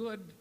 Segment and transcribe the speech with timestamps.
[0.00, 0.32] Good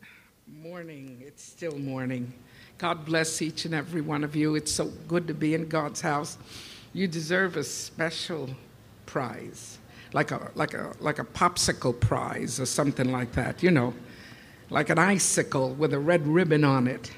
[0.48, 1.22] morning.
[1.28, 2.32] It's still morning.
[2.78, 4.56] God bless each and every one of you.
[4.56, 6.38] It's so good to be in God's house.
[6.94, 8.50] You deserve a special
[9.06, 9.78] prize,
[10.14, 13.94] like a, like a, like a popsicle prize or something like that, you know,
[14.70, 17.12] like an icicle with a red ribbon on it.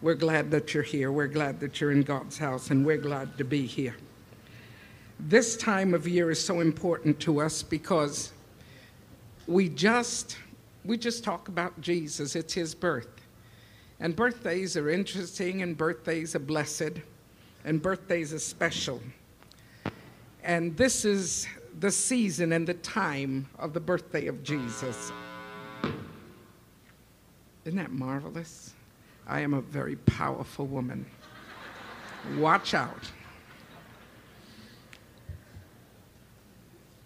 [0.00, 1.10] We're glad that you're here.
[1.10, 3.96] We're glad that you're in God's house, and we're glad to be here.
[5.18, 8.32] This time of year is so important to us because
[9.48, 10.36] we just
[10.88, 12.34] we just talk about Jesus.
[12.34, 13.20] It's his birth.
[14.00, 16.92] And birthdays are interesting, and birthdays are blessed,
[17.64, 19.00] and birthdays are special.
[20.42, 21.46] And this is
[21.80, 25.12] the season and the time of the birthday of Jesus.
[27.66, 28.72] Isn't that marvelous?
[29.26, 31.04] I am a very powerful woman.
[32.38, 33.10] Watch out.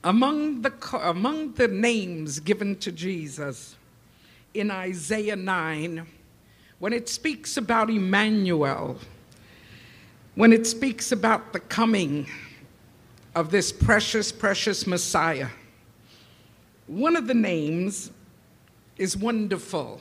[0.05, 3.77] Among the, among the names given to Jesus
[4.53, 6.07] in Isaiah 9,
[6.81, 8.99] when it speaks about Emmanuel,
[10.35, 12.27] when it speaks about the coming
[13.35, 15.49] of this precious, precious Messiah,
[16.89, 18.11] one of the names
[18.99, 20.01] is Wonderful.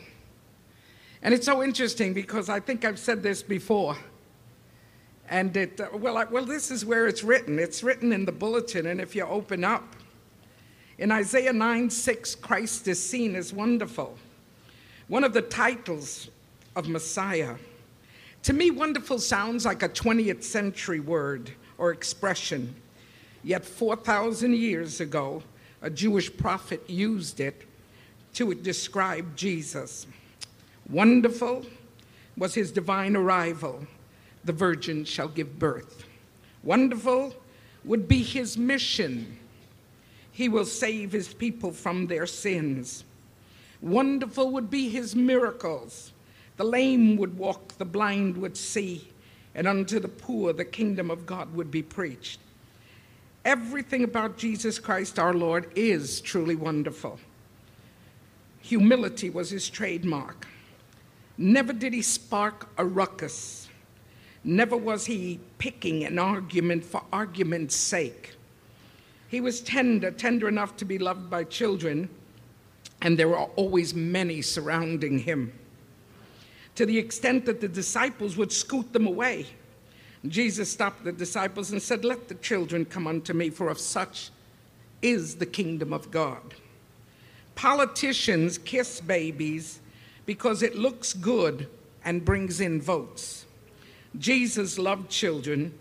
[1.21, 3.95] And it's so interesting because I think I've said this before.
[5.31, 7.57] And it, uh, well, I, well, this is where it's written.
[7.57, 9.95] It's written in the bulletin, and if you open up,
[10.97, 14.17] in Isaiah 9 6, Christ is seen as wonderful.
[15.07, 16.29] One of the titles
[16.75, 17.55] of Messiah.
[18.43, 22.75] To me, wonderful sounds like a 20th century word or expression.
[23.41, 25.43] Yet 4,000 years ago,
[25.81, 27.63] a Jewish prophet used it
[28.33, 30.07] to describe Jesus.
[30.89, 31.65] Wonderful
[32.35, 33.87] was his divine arrival
[34.43, 36.05] the virgin shall give birth.
[36.63, 37.35] Wonderful
[37.83, 39.37] would be his mission.
[40.31, 43.03] He will save his people from their sins.
[43.81, 46.11] Wonderful would be his miracles.
[46.57, 49.07] The lame would walk, the blind would see,
[49.55, 52.39] and unto the poor the kingdom of God would be preached.
[53.43, 57.19] Everything about Jesus Christ our Lord is truly wonderful.
[58.61, 60.47] Humility was his trademark.
[61.37, 63.60] Never did he spark a ruckus
[64.43, 68.35] Never was he picking an argument for argument's sake.
[69.27, 72.09] He was tender, tender enough to be loved by children,
[73.01, 75.53] and there were always many surrounding him.
[76.75, 79.47] To the extent that the disciples would scoot them away.
[80.27, 84.31] Jesus stopped the disciples and said, Let the children come unto me, for of such
[85.01, 86.55] is the kingdom of God.
[87.55, 89.79] Politicians kiss babies
[90.25, 91.67] because it looks good
[92.05, 93.40] and brings in votes.
[94.17, 95.73] Jesus loved children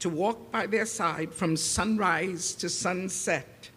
[0.00, 3.70] to walk by their side from sunrise to sunset.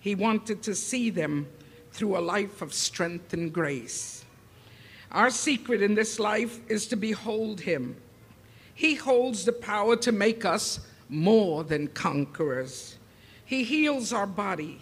[0.00, 1.46] He wanted to see them
[1.92, 4.24] through a life of strength and grace.
[5.12, 7.96] Our secret in this life is to behold Him.
[8.74, 12.96] He holds the power to make us more than conquerors.
[13.44, 14.80] He heals our body.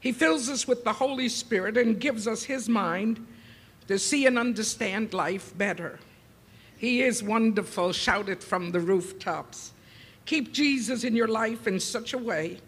[0.00, 3.24] He fills us with the Holy Spirit and gives us His mind
[3.86, 5.98] to see and understand life better.
[6.78, 7.92] He is wonderful.
[7.92, 9.72] Shout it from the rooftops.
[10.24, 12.58] Keep Jesus in your life in such a way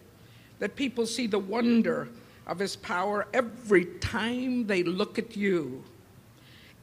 [0.59, 2.09] that people see the wonder
[2.45, 5.83] of his power every time they look at you.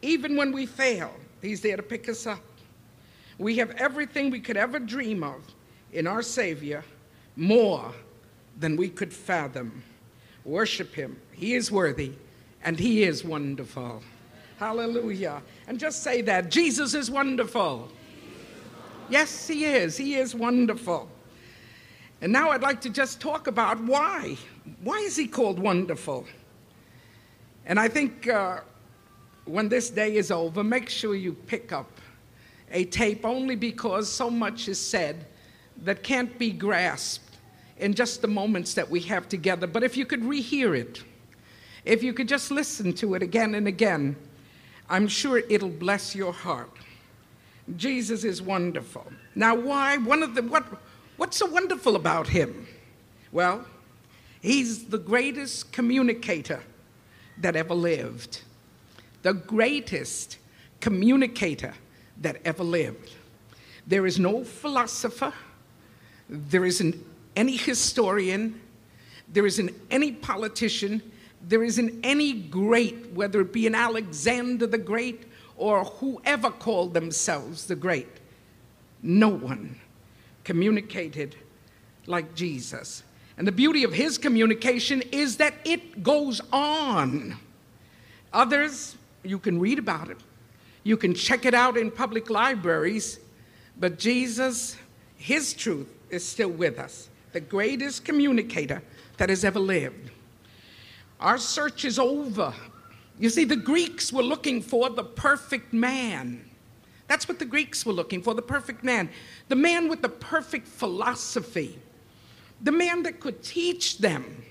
[0.00, 1.12] Even when we fail,
[1.42, 2.42] he's there to pick us up.
[3.38, 5.42] We have everything we could ever dream of
[5.92, 6.84] in our Savior,
[7.36, 7.92] more
[8.58, 9.82] than we could fathom.
[10.44, 11.20] Worship him.
[11.32, 12.12] He is worthy
[12.64, 14.02] and he is wonderful.
[14.58, 15.40] Hallelujah.
[15.68, 17.88] And just say that Jesus is wonderful.
[19.08, 19.96] Yes, he is.
[19.96, 21.08] He is wonderful.
[22.20, 24.36] And now I'd like to just talk about why.
[24.82, 26.26] Why is he called wonderful?
[27.66, 28.60] And I think uh,
[29.44, 31.90] when this day is over, make sure you pick up
[32.72, 35.24] a tape only because so much is said
[35.84, 37.36] that can't be grasped
[37.78, 39.68] in just the moments that we have together.
[39.68, 41.04] But if you could rehear it,
[41.84, 44.16] if you could just listen to it again and again,
[44.88, 46.70] I'm sure it'll bless your heart.
[47.76, 49.06] Jesus is wonderful.
[49.34, 49.98] Now, why?
[49.98, 50.64] One of the what?
[51.16, 52.66] What's so wonderful about him?
[53.32, 53.66] Well,
[54.40, 56.62] he's the greatest communicator
[57.38, 58.42] that ever lived.
[59.22, 60.38] The greatest
[60.80, 61.74] communicator
[62.20, 63.12] that ever lived.
[63.86, 65.32] There is no philosopher,
[66.28, 66.94] there isn't
[67.36, 68.60] any historian,
[69.32, 71.02] there isn't any politician
[71.48, 75.24] there isn't any great, whether it be an Alexander the Great
[75.56, 78.08] or whoever called themselves the great.
[79.02, 79.76] No one
[80.44, 81.36] communicated
[82.06, 83.02] like Jesus.
[83.38, 87.36] And the beauty of his communication is that it goes on.
[88.32, 90.18] Others, you can read about it.
[90.84, 93.20] You can check it out in public libraries.
[93.78, 94.76] But Jesus,
[95.16, 98.82] his truth is still with us, the greatest communicator
[99.16, 100.10] that has ever lived.
[101.20, 102.54] Our search is over.
[103.18, 106.44] You see, the Greeks were looking for the perfect man.
[107.08, 109.08] That's what the Greeks were looking for the perfect man.
[109.48, 111.78] The man with the perfect philosophy.
[112.62, 114.44] The man that could teach them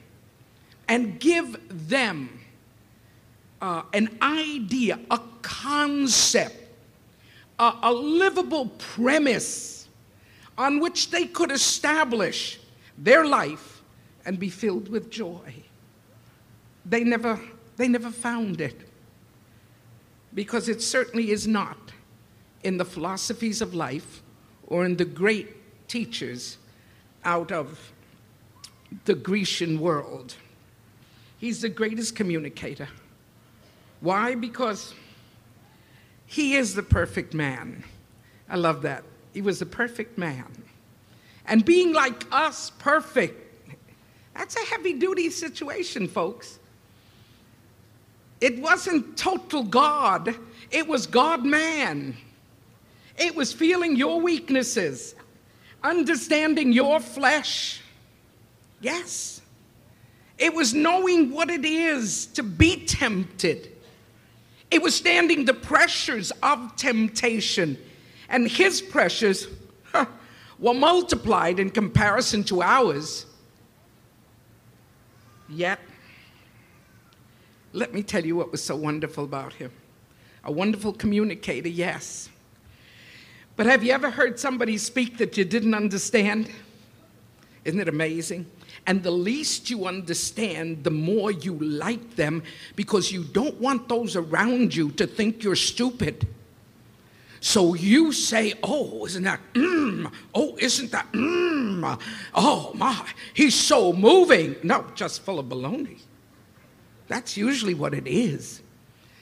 [0.87, 2.39] and give them
[3.61, 6.55] uh, an idea, a concept,
[7.59, 9.87] a, a livable premise
[10.57, 12.59] on which they could establish
[12.97, 13.81] their life
[14.25, 15.53] and be filled with joy.
[16.87, 17.39] They never,
[17.75, 18.89] they never found it
[20.33, 21.77] because it certainly is not
[22.63, 24.21] in the philosophies of life
[24.67, 26.57] or in the great teachers
[27.25, 27.91] out of
[29.05, 30.35] the Grecian world.
[31.37, 32.87] He's the greatest communicator.
[33.99, 34.35] Why?
[34.35, 34.93] Because
[36.25, 37.83] he is the perfect man.
[38.49, 39.03] I love that.
[39.33, 40.63] He was the perfect man.
[41.45, 43.43] And being like us, perfect,
[44.35, 46.59] that's a heavy duty situation, folks.
[48.39, 50.35] It wasn't total God,
[50.71, 52.15] it was God man.
[53.17, 55.15] It was feeling your weaknesses,
[55.83, 57.81] understanding your flesh.
[58.79, 59.41] Yes.
[60.37, 63.71] It was knowing what it is to be tempted.
[64.69, 67.77] It was standing the pressures of temptation.
[68.29, 69.47] And his pressures
[69.91, 70.05] huh,
[70.59, 73.25] were multiplied in comparison to ours.
[75.49, 75.79] Yet,
[77.77, 79.71] let me tell you what was so wonderful about him.
[80.43, 82.27] A wonderful communicator, yes.
[83.55, 86.49] But have you ever heard somebody speak that you didn't understand?
[87.65, 88.47] Isn't it amazing?
[88.87, 92.41] And the least you understand, the more you like them
[92.75, 96.27] because you don't want those around you to think you're stupid.
[97.41, 102.01] So you say, Oh, isn't that, mm, oh, isn't that, mm,
[102.33, 104.55] oh my, he's so moving.
[104.63, 105.99] No, just full of baloney.
[107.07, 108.61] That's usually what it is.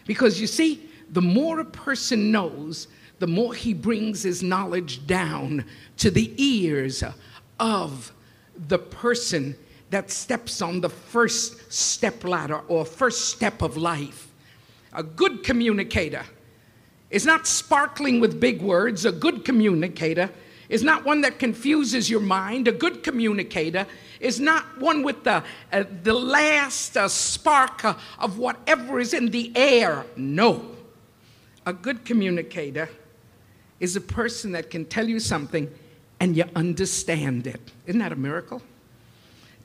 [0.05, 2.87] Because you see, the more a person knows,
[3.19, 5.65] the more he brings his knowledge down
[5.97, 7.03] to the ears
[7.59, 8.11] of
[8.67, 9.55] the person
[9.89, 14.31] that steps on the first step ladder or first step of life.
[14.93, 16.23] A good communicator
[17.09, 19.05] is not sparkling with big words.
[19.05, 20.29] A good communicator
[20.69, 22.67] is not one that confuses your mind.
[22.67, 23.85] A good communicator
[24.25, 29.29] is not one with the, uh, the last uh, spark uh, of whatever is in
[29.29, 30.05] the air.
[30.17, 30.71] No.
[31.65, 32.89] A good communicator
[33.79, 35.71] is a person that can tell you something
[36.19, 37.71] and you understand it.
[37.85, 38.61] Isn't that a miracle?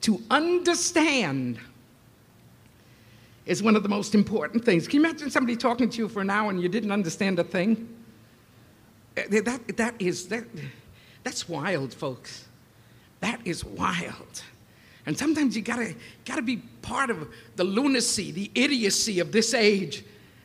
[0.02, 1.58] To understand
[3.46, 4.86] is one of the most important things.
[4.86, 7.44] Can you imagine somebody talking to you for an hour and you didn't understand a
[7.44, 7.88] thing?
[9.16, 10.44] Eh, that, that is, that,
[11.24, 12.46] that's wild, folks.
[13.20, 14.42] That is wild.
[15.06, 15.94] And sometimes you gotta,
[16.24, 20.04] gotta be part of the lunacy, the idiocy of this age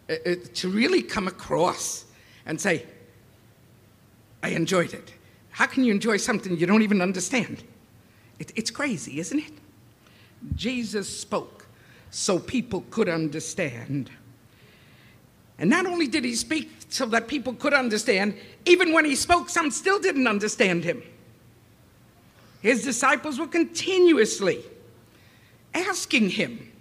[0.09, 2.05] uh, uh, to really come across
[2.45, 2.85] and say,
[4.43, 5.13] I enjoyed it.
[5.51, 7.63] How can you enjoy something you don't even understand?
[8.39, 9.53] It, it's crazy, isn't it?
[10.55, 11.65] Jesus spoke
[12.11, 14.09] so people could understand.
[15.57, 19.49] And not only did he speak so that people could understand, even when he spoke,
[19.49, 21.01] some still didn't understand him.
[22.65, 24.63] His disciples were continuously
[25.75, 26.71] asking him,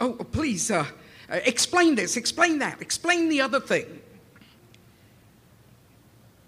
[0.00, 0.84] Oh, please, uh,
[1.30, 4.00] uh explain this, explain that, explain the other thing.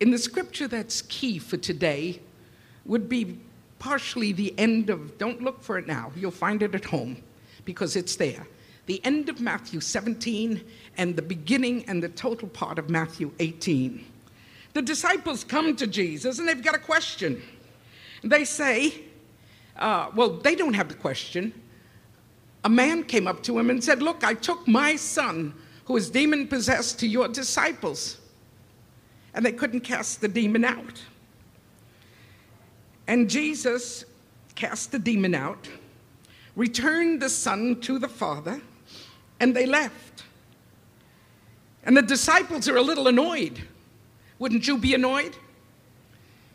[0.01, 2.21] In the scripture that's key for today
[2.85, 3.39] would be
[3.79, 7.23] partially the end of, don't look for it now, you'll find it at home
[7.65, 8.49] because it's there.
[8.87, 10.61] The end of Matthew 17
[10.97, 14.05] and the beginning and the total part of Matthew 18.
[14.73, 17.41] The disciples come to Jesus and they've got a question.
[18.23, 19.03] They say,
[19.77, 21.53] uh, well, they don't have the question.
[22.65, 25.55] A man came up to him and said, Look, I took my son
[25.87, 28.19] who is demon possessed to your disciples
[29.35, 31.03] and they couldn't cast the demon out.
[33.07, 34.05] And Jesus
[34.55, 35.69] cast the demon out,
[36.55, 38.61] returned the son to the father,
[39.41, 40.25] and they left.
[41.85, 43.61] And the disciples are a little annoyed.
[44.39, 45.37] Wouldn't you be annoyed?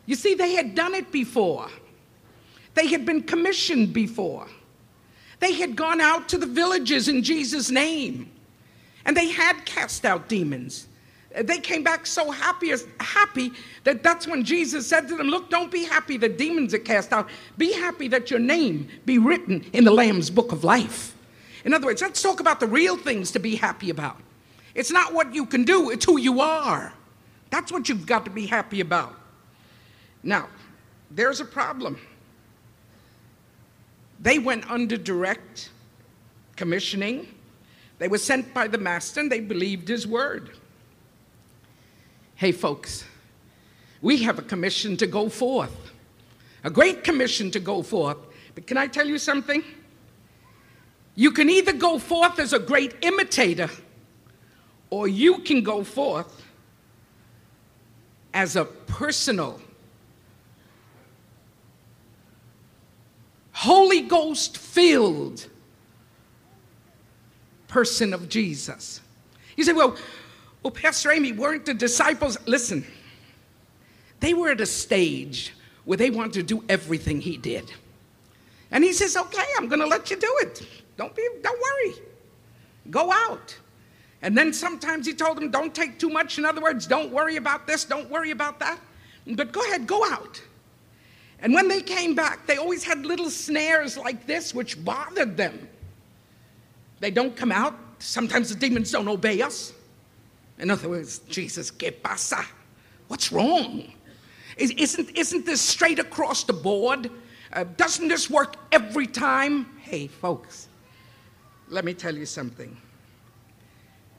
[0.08, 1.68] You see, they had done it before.
[2.72, 4.46] They had been commissioned before.
[5.38, 8.30] They had gone out to the villages in Jesus' name.
[9.04, 10.88] And they had cast out demons.
[11.38, 13.52] They came back so happy, happy
[13.84, 17.12] that that's when Jesus said to them, Look, don't be happy that demons are cast
[17.12, 17.28] out.
[17.58, 21.14] Be happy that your name be written in the Lamb's book of life.
[21.66, 24.16] In other words, let's talk about the real things to be happy about.
[24.74, 26.94] It's not what you can do, it's who you are.
[27.50, 29.17] That's what you've got to be happy about.
[30.22, 30.48] Now,
[31.10, 31.98] there's a problem.
[34.20, 35.70] They went under direct
[36.56, 37.28] commissioning.
[37.98, 40.50] They were sent by the master and they believed his word.
[42.34, 43.04] Hey, folks,
[44.00, 45.92] we have a commission to go forth,
[46.62, 48.18] a great commission to go forth.
[48.54, 49.62] But can I tell you something?
[51.14, 53.68] You can either go forth as a great imitator,
[54.90, 56.44] or you can go forth
[58.32, 59.60] as a personal,
[63.58, 65.44] Holy Ghost filled
[67.66, 69.00] person of Jesus.
[69.56, 69.96] You say, well,
[70.62, 72.86] well, Pastor Aimee, weren't the disciples, listen,
[74.20, 75.54] they were at a stage
[75.86, 77.72] where they wanted to do everything he did.
[78.70, 80.64] And he says, okay, I'm going to let you do it.
[80.96, 81.94] Don't be, don't worry.
[82.90, 83.58] Go out.
[84.22, 86.38] And then sometimes he told them, don't take too much.
[86.38, 88.78] In other words, don't worry about this, don't worry about that.
[89.26, 90.40] But go ahead, go out.
[91.40, 95.68] And when they came back, they always had little snares like this which bothered them.
[97.00, 97.78] They don't come out.
[98.00, 99.72] Sometimes the demons don't obey us.
[100.58, 102.44] In other words, Jesus, ¿qué pasa?
[103.06, 103.92] What's wrong?
[104.56, 107.10] Isn't, isn't this straight across the board?
[107.52, 109.66] Uh, doesn't this work every time?
[109.80, 110.66] Hey, folks,
[111.68, 112.76] let me tell you something.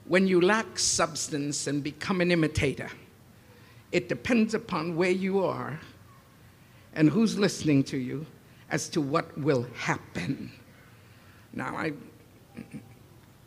[0.06, 2.90] When you lack substance and become an imitator,
[3.92, 5.78] it depends upon where you are
[6.94, 8.26] and who's listening to you
[8.70, 10.50] as to what will happen.
[11.52, 11.92] Now, I,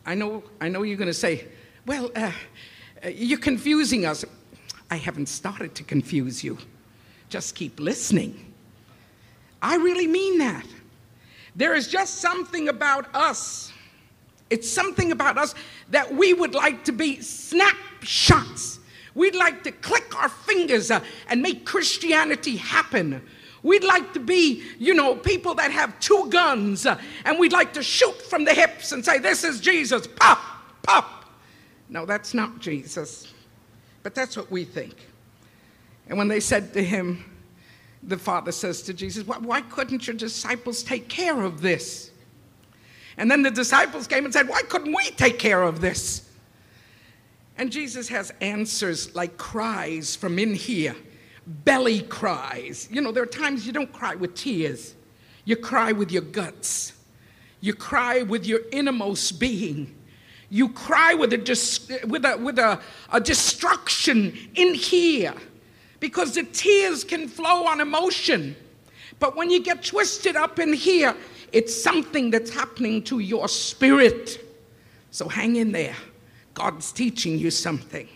[0.04, 1.46] I, know, I know you're going to say,
[1.86, 2.32] well, uh,
[3.08, 4.24] you're confusing us.
[4.90, 6.58] I haven't started to confuse you.
[7.28, 8.52] Just keep listening.
[9.62, 10.66] I really mean that.
[11.56, 13.72] There is just something about us.
[14.50, 15.54] It's something about us
[15.90, 18.80] that we would like to be snapshots.
[19.14, 23.22] We'd like to click our fingers uh, and make Christianity happen.
[23.62, 27.72] We'd like to be, you know, people that have two guns uh, and we'd like
[27.74, 30.06] to shoot from the hips and say, This is Jesus.
[30.06, 30.38] Pop,
[30.82, 31.24] pop.
[31.88, 33.32] No, that's not Jesus.
[34.02, 34.94] But that's what we think.
[36.08, 37.24] And when they said to him,
[38.02, 42.10] the father says to Jesus, Why couldn't your disciples take care of this?
[43.16, 46.23] And then the disciples came and said, Why couldn't we take care of this?
[47.56, 50.96] And Jesus has answers like cries from in here,
[51.46, 52.88] belly cries.
[52.90, 54.94] You know, there are times you don't cry with tears,
[55.44, 56.92] you cry with your guts,
[57.60, 59.94] you cry with your innermost being.
[60.50, 62.80] You cry with a, with a, with a,
[63.10, 65.34] a destruction in here
[66.00, 68.54] because the tears can flow on emotion.
[69.18, 71.16] But when you get twisted up in here,
[71.52, 74.38] it's something that's happening to your spirit.
[75.10, 75.96] So hang in there.
[76.54, 78.08] God's teaching you something.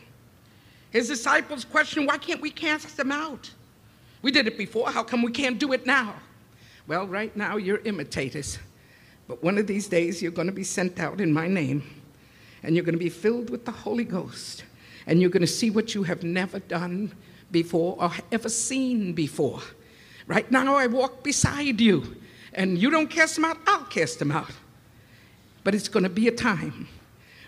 [0.91, 3.51] His disciples question, why can't we cast them out?
[4.23, 4.91] We did it before.
[4.91, 6.15] How come we can't do it now?
[6.87, 8.59] Well, right now you're imitators.
[9.27, 11.83] But one of these days you're going to be sent out in my name
[12.63, 14.65] and you're going to be filled with the Holy Ghost,
[15.07, 17.15] and you're going to see what you have never done
[17.51, 19.61] before or ever seen before.
[20.27, 22.17] Right now, I walk beside you,
[22.53, 24.51] and you don't cast them out, I'll cast them out.
[25.65, 26.89] But it's going to be a time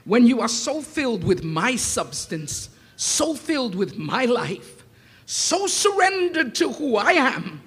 [0.04, 4.84] when you are so filled with my substance, so filled with my life,
[5.26, 7.62] so surrendered to who I am,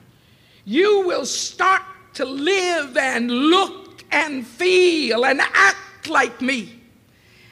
[0.66, 1.82] you will start
[2.16, 6.82] to live and look and feel and act like me.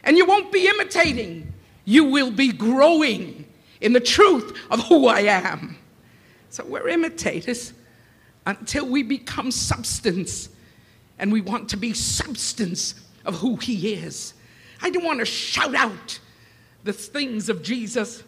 [0.03, 1.51] And you won't be imitating,
[1.85, 3.45] you will be growing
[3.81, 5.77] in the truth of who I am.
[6.49, 7.73] So we're imitators
[8.45, 10.49] until we become substance,
[11.19, 12.95] and we want to be substance
[13.25, 14.33] of who He is.
[14.81, 16.19] I don't want to shout out
[16.83, 18.23] the things of Jesus,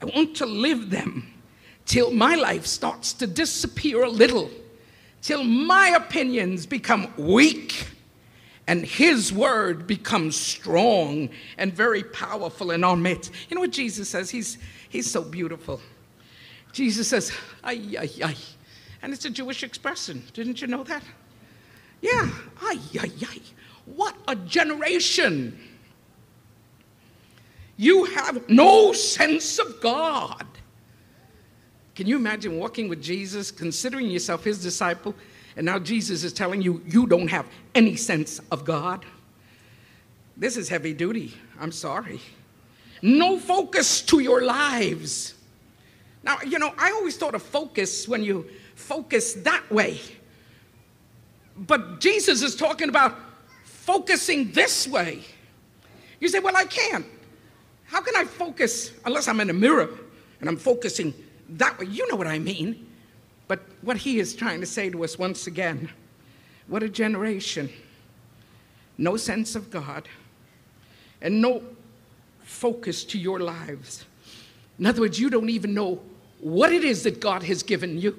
[0.00, 1.32] I want to live them
[1.84, 4.50] till my life starts to disappear a little,
[5.20, 7.86] till my opinions become weak
[8.68, 13.32] and his word becomes strong and very powerful in our midst.
[13.48, 14.28] You know what Jesus says?
[14.28, 14.58] He's,
[14.90, 15.80] he's so beautiful.
[16.72, 17.32] Jesus says,
[17.64, 18.36] ay, ay, ay.
[19.00, 20.22] And it's a Jewish expression.
[20.34, 21.02] Didn't you know that?
[22.02, 22.28] Yeah,
[22.60, 23.38] ay, ay, ay.
[23.86, 25.58] What a generation.
[27.78, 30.44] You have no sense of God.
[31.94, 35.14] Can you imagine walking with Jesus, considering yourself his disciple,
[35.56, 39.06] and now Jesus is telling you, you don't have any sense of God.
[40.36, 41.34] This is heavy duty.
[41.58, 42.20] I'm sorry.
[43.00, 45.34] No focus to your lives.
[46.24, 50.00] Now, you know, I always thought of focus when you focus that way.
[51.56, 53.16] But Jesus is talking about
[53.64, 55.24] focusing this way.
[56.20, 57.06] You say, Well, I can't.
[57.88, 59.88] How can I focus unless I'm in a mirror
[60.40, 61.14] and I'm focusing
[61.50, 61.86] that way?
[61.86, 62.86] You know what I mean.
[63.48, 65.90] But what he is trying to say to us once again
[66.68, 67.70] what a generation.
[68.98, 70.06] No sense of God
[71.22, 71.62] and no
[72.42, 74.04] focus to your lives.
[74.78, 76.00] In other words, you don't even know
[76.40, 78.18] what it is that God has given you.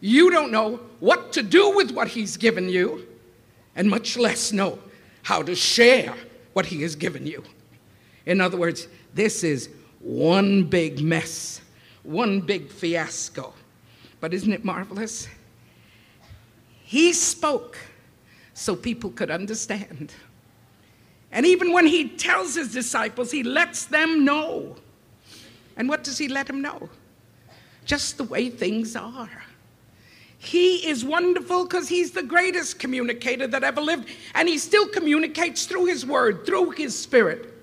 [0.00, 3.06] You don't know what to do with what He's given you,
[3.74, 4.78] and much less know
[5.22, 6.14] how to share
[6.52, 7.42] what He has given you.
[8.26, 9.70] In other words, this is
[10.00, 11.60] one big mess,
[12.02, 13.52] one big fiasco.
[14.20, 15.26] But isn't it marvelous?
[16.84, 17.78] He spoke
[18.54, 20.12] so people could understand.
[21.32, 24.76] And even when he tells his disciples, he lets them know.
[25.76, 26.88] And what does he let them know?
[27.84, 29.44] Just the way things are.
[30.38, 35.64] He is wonderful because he's the greatest communicator that ever lived, and he still communicates
[35.64, 37.55] through his word, through his spirit,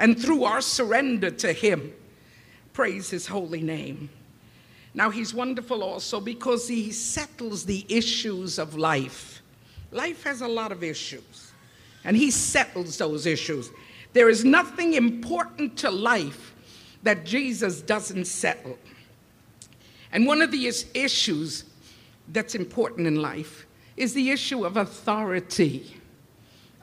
[0.00, 1.92] and through our surrender to him.
[2.72, 4.08] Praise his holy name.
[4.94, 9.42] Now, he's wonderful also because he settles the issues of life.
[9.92, 11.52] Life has a lot of issues,
[12.02, 13.70] and he settles those issues.
[14.14, 16.54] There is nothing important to life
[17.02, 18.78] that Jesus doesn't settle.
[20.12, 21.64] And one of the issues
[22.28, 23.66] that's important in life
[23.98, 25.94] is the issue of authority.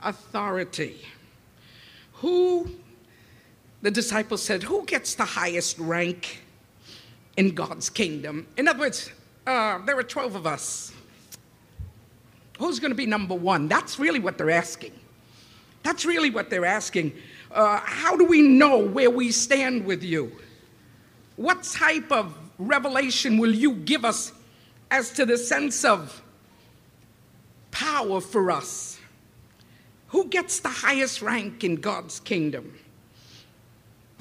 [0.03, 1.01] Authority.
[2.13, 2.69] Who,
[3.81, 6.41] the disciples said, who gets the highest rank
[7.35, 8.47] in God's kingdom?
[8.57, 9.11] In other words,
[9.45, 10.93] uh, there are 12 of us.
[12.59, 13.67] Who's going to be number one?
[13.67, 14.93] That's really what they're asking.
[15.83, 17.13] That's really what they're asking.
[17.51, 20.31] Uh, how do we know where we stand with you?
[21.35, 24.33] What type of revelation will you give us
[24.89, 26.21] as to the sense of
[27.69, 28.99] power for us?
[30.07, 32.79] Who gets the highest rank in God's kingdom?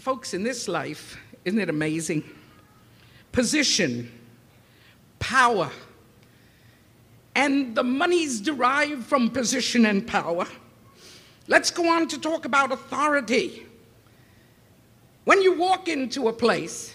[0.07, 2.23] Folks, in this life, isn't it amazing?
[3.33, 4.09] Position,
[5.19, 5.69] power,
[7.35, 10.47] and the money's derived from position and power.
[11.49, 13.67] Let's go on to talk about authority.
[15.25, 16.95] When you walk into a place,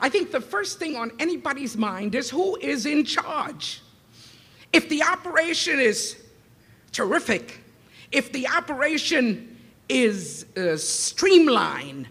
[0.00, 3.82] I think the first thing on anybody's mind is who is in charge.
[4.72, 6.16] If the operation is
[6.90, 7.60] terrific,
[8.10, 9.58] if the operation
[9.90, 12.08] is uh, streamlined,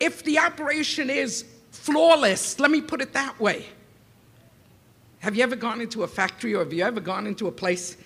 [0.00, 3.66] if the operation is flawless, let me put it that way.
[5.20, 7.96] Have you ever gone into a factory or have you ever gone into a place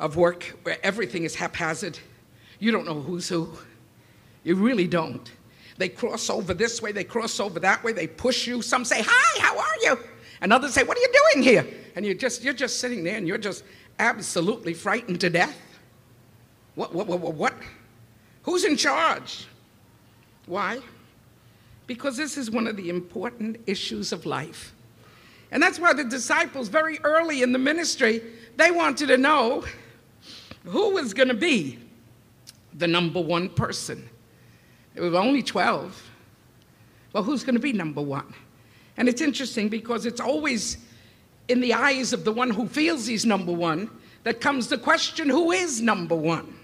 [0.00, 1.98] of work where everything is haphazard?
[2.58, 3.50] You don't know who's who.
[4.44, 5.30] You really don't.
[5.76, 8.62] They cross over this way, they cross over that way, they push you.
[8.62, 9.98] Some say, Hi, how are you?
[10.40, 11.66] And others say, What are you doing here?
[11.94, 13.62] And you're just, you're just sitting there and you're just
[13.98, 15.56] absolutely frightened to death.
[16.74, 17.54] What, what, what, what?
[18.42, 19.47] Who's in charge?
[20.48, 20.80] Why?
[21.86, 24.72] Because this is one of the important issues of life.
[25.50, 28.22] And that's why the disciples, very early in the ministry,
[28.56, 29.64] they wanted to know
[30.64, 31.78] who was going to be
[32.74, 34.08] the number one person.
[34.94, 36.10] There were only 12.
[37.12, 38.34] Well, who's going to be number one?
[38.96, 40.78] And it's interesting because it's always
[41.48, 43.90] in the eyes of the one who feels he's number one
[44.24, 46.54] that comes the question who is number one?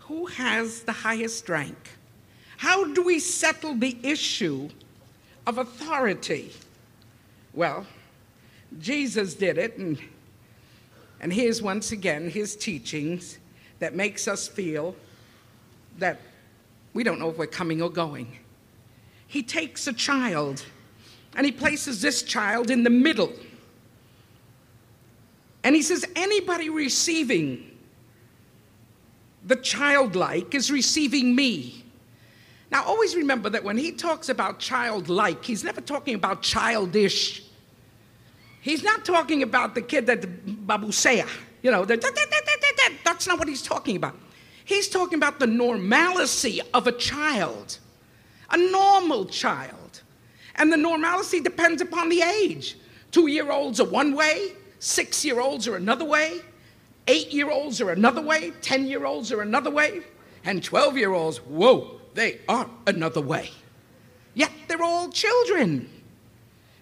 [0.00, 1.76] Who has the highest rank?
[2.62, 4.68] How do we settle the issue
[5.48, 6.52] of authority?
[7.52, 7.84] Well,
[8.78, 9.98] Jesus did it, and,
[11.20, 13.40] and here's once again his teachings
[13.80, 14.94] that makes us feel
[15.98, 16.20] that
[16.94, 18.38] we don't know if we're coming or going.
[19.26, 20.64] He takes a child
[21.34, 23.32] and he places this child in the middle.
[25.64, 27.76] And he says, anybody receiving
[29.44, 31.81] the childlike is receiving me.
[33.02, 37.42] Always remember that when he talks about childlike, he's never talking about childish.
[38.60, 40.22] He's not talking about the kid that
[40.68, 41.26] babusea,
[41.62, 44.14] you know, that's not what he's talking about.
[44.64, 47.80] He's talking about the normalcy of a child,
[48.50, 50.02] a normal child.
[50.54, 52.76] And the normalcy depends upon the age.
[53.10, 56.40] Two year olds are one way, six year olds are another way,
[57.08, 60.02] eight year olds are another way, 10 year olds are another way,
[60.44, 63.50] and 12 year olds, whoa, they are another way.
[64.34, 65.88] Yet they're all children.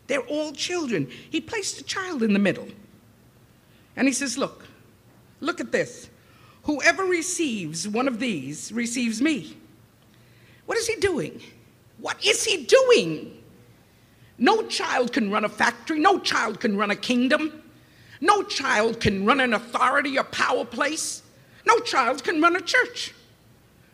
[0.07, 1.09] They're all children.
[1.31, 2.69] He placed a child in the middle.
[3.97, 4.65] And he says, Look,
[5.41, 6.09] look at this.
[6.65, 9.57] Whoever receives one of these receives me.
[10.67, 11.41] What is he doing?
[11.99, 13.43] What is he doing?
[14.39, 17.63] No child can run a factory, no child can run a kingdom,
[18.21, 21.23] no child can run an authority or power place.
[21.67, 23.15] No child can run a church.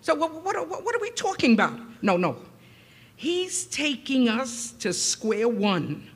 [0.06, 1.76] So, what, what, what, are we talking about?
[2.00, 2.36] No, no.
[3.16, 6.08] He's taking us to square one,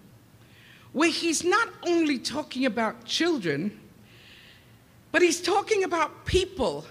[0.92, 3.80] where he's not only talking about children,
[5.10, 6.84] but he's talking about people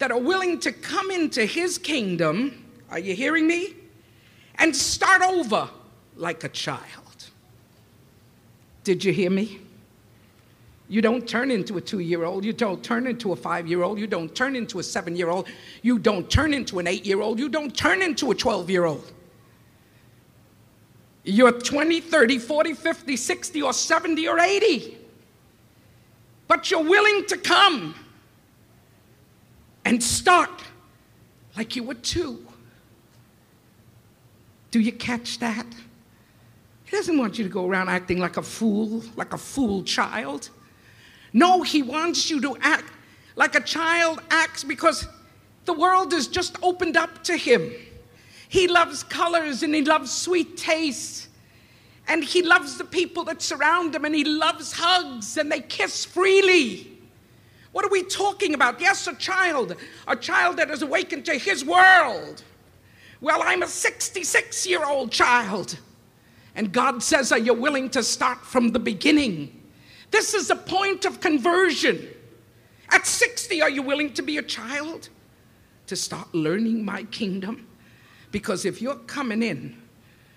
[0.00, 2.64] that are willing to come into his kingdom.
[2.90, 3.76] Are you hearing me?
[4.56, 5.70] And start over
[6.16, 7.26] like a child.
[8.82, 9.60] Did you hear me?
[10.88, 12.44] You don't turn into a two year old.
[12.44, 13.98] You don't turn into a five year old.
[13.98, 15.48] You don't turn into a seven year old.
[15.82, 17.38] You don't turn into an eight year old.
[17.38, 19.10] You don't turn into a 12 year old.
[21.24, 24.98] You're 20, 30, 40, 50, 60, or 70 or 80.
[26.46, 27.94] But you're willing to come
[29.86, 30.50] and start
[31.56, 32.44] like you were two.
[34.70, 35.66] Do you catch that?
[36.84, 40.50] He doesn't want you to go around acting like a fool, like a fool child.
[41.34, 42.90] No, he wants you to act
[43.36, 45.06] like a child acts because
[45.64, 47.72] the world is just opened up to him.
[48.48, 51.28] He loves colors and he loves sweet tastes.
[52.06, 56.04] And he loves the people that surround him and he loves hugs and they kiss
[56.04, 56.98] freely.
[57.72, 58.80] What are we talking about?
[58.80, 59.74] Yes, a child,
[60.06, 62.44] a child that is awakened to his world.
[63.20, 65.78] Well, I'm a 66 year old child.
[66.54, 69.63] And God says, Are you willing to start from the beginning?
[70.14, 72.08] This is a point of conversion.
[72.90, 75.08] At 60, are you willing to be a child?
[75.88, 77.66] To start learning my kingdom?
[78.30, 79.76] Because if you're coming in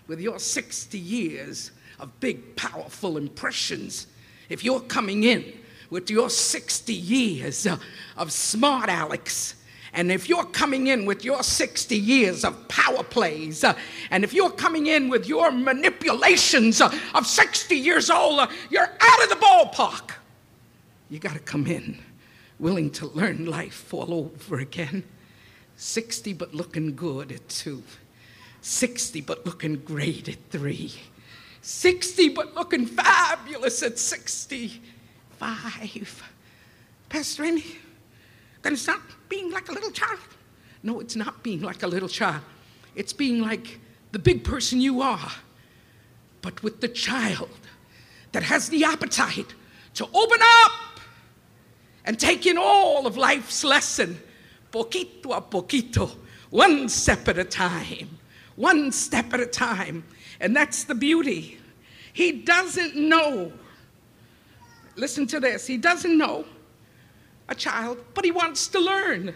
[0.07, 4.07] with your 60 years of big, powerful impressions,
[4.49, 5.53] if you're coming in
[5.91, 7.77] with your 60 years uh,
[8.17, 9.53] of smart Alex,
[9.97, 13.73] and if you're coming in with your 60 years of power plays, uh,
[14.11, 18.83] and if you're coming in with your manipulations uh, of 60 years old, uh, you're
[18.83, 20.11] out of the ballpark.
[21.09, 21.97] You got to come in
[22.59, 25.03] willing to learn life all over again.
[25.77, 27.81] 60 but looking good at two.
[28.61, 30.93] 60 but looking great at three.
[31.63, 36.23] 60 but looking fabulous at 65.
[37.09, 37.77] Pastor Aimee,
[38.67, 40.19] gonna stop being like a little child.
[40.83, 42.41] No, it's not being like a little child.
[42.95, 43.79] It's being like
[44.11, 45.31] the big person you are,
[46.41, 47.49] but with the child
[48.33, 49.53] that has the appetite
[49.93, 50.99] to open up
[52.03, 54.19] and take in all of life's lesson,
[54.71, 56.11] poquito a poquito,
[56.49, 58.17] one step at a time,
[58.57, 60.03] one step at a time.
[60.41, 61.57] And that's the beauty.
[62.11, 63.53] He doesn't know.
[64.97, 65.65] Listen to this.
[65.65, 66.45] He doesn't know
[67.49, 69.33] a child, but he wants to learn.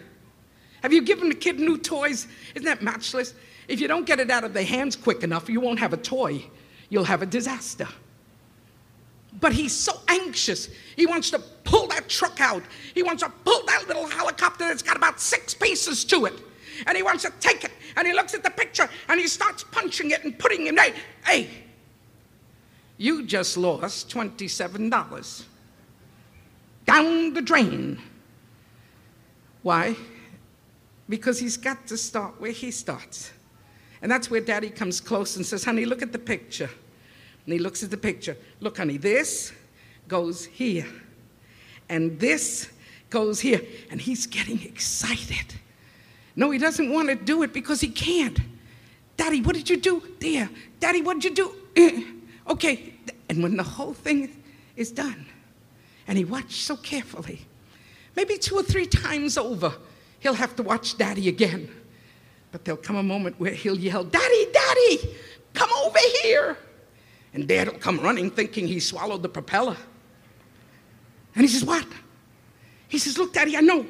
[0.82, 2.26] Have you given a kid new toys?
[2.54, 3.34] Isn't that matchless?
[3.68, 5.96] If you don't get it out of their hands quick enough, you won't have a
[5.96, 6.44] toy.
[6.88, 7.88] You'll have a disaster.
[9.40, 10.68] But he's so anxious.
[10.96, 12.62] He wants to pull that truck out.
[12.94, 16.34] He wants to pull that little helicopter that's got about six pieces to it.
[16.86, 17.72] And he wants to take it.
[17.96, 20.78] And he looks at the picture and he starts punching it and putting it.
[20.78, 20.94] Hey,
[21.24, 21.50] hey,
[22.98, 25.44] you just lost $27
[26.86, 28.00] down the drain.
[29.62, 29.96] Why?
[31.08, 33.32] Because he's got to start where he starts.
[34.00, 36.70] And that's where daddy comes close and says, Honey, look at the picture.
[37.46, 38.36] And he looks at the picture.
[38.60, 39.52] Look, honey, this
[40.08, 40.86] goes here.
[41.88, 42.70] And this
[43.10, 43.60] goes here.
[43.90, 45.54] And he's getting excited.
[46.34, 48.38] No, he doesn't want to do it because he can't.
[49.16, 50.02] Daddy, what did you do?
[50.20, 50.48] There.
[50.80, 52.08] Daddy, what did you do?
[52.44, 52.94] Okay.
[53.28, 54.42] And when the whole thing
[54.74, 55.26] is done,
[56.06, 57.40] and he watched so carefully.
[58.16, 59.72] Maybe two or three times over,
[60.20, 61.68] he'll have to watch daddy again.
[62.50, 65.16] But there'll come a moment where he'll yell, Daddy, Daddy,
[65.54, 66.58] come over here.
[67.32, 69.76] And dad'll come running thinking he swallowed the propeller.
[71.34, 71.86] And he says, What?
[72.88, 73.86] He says, Look, Daddy, I know.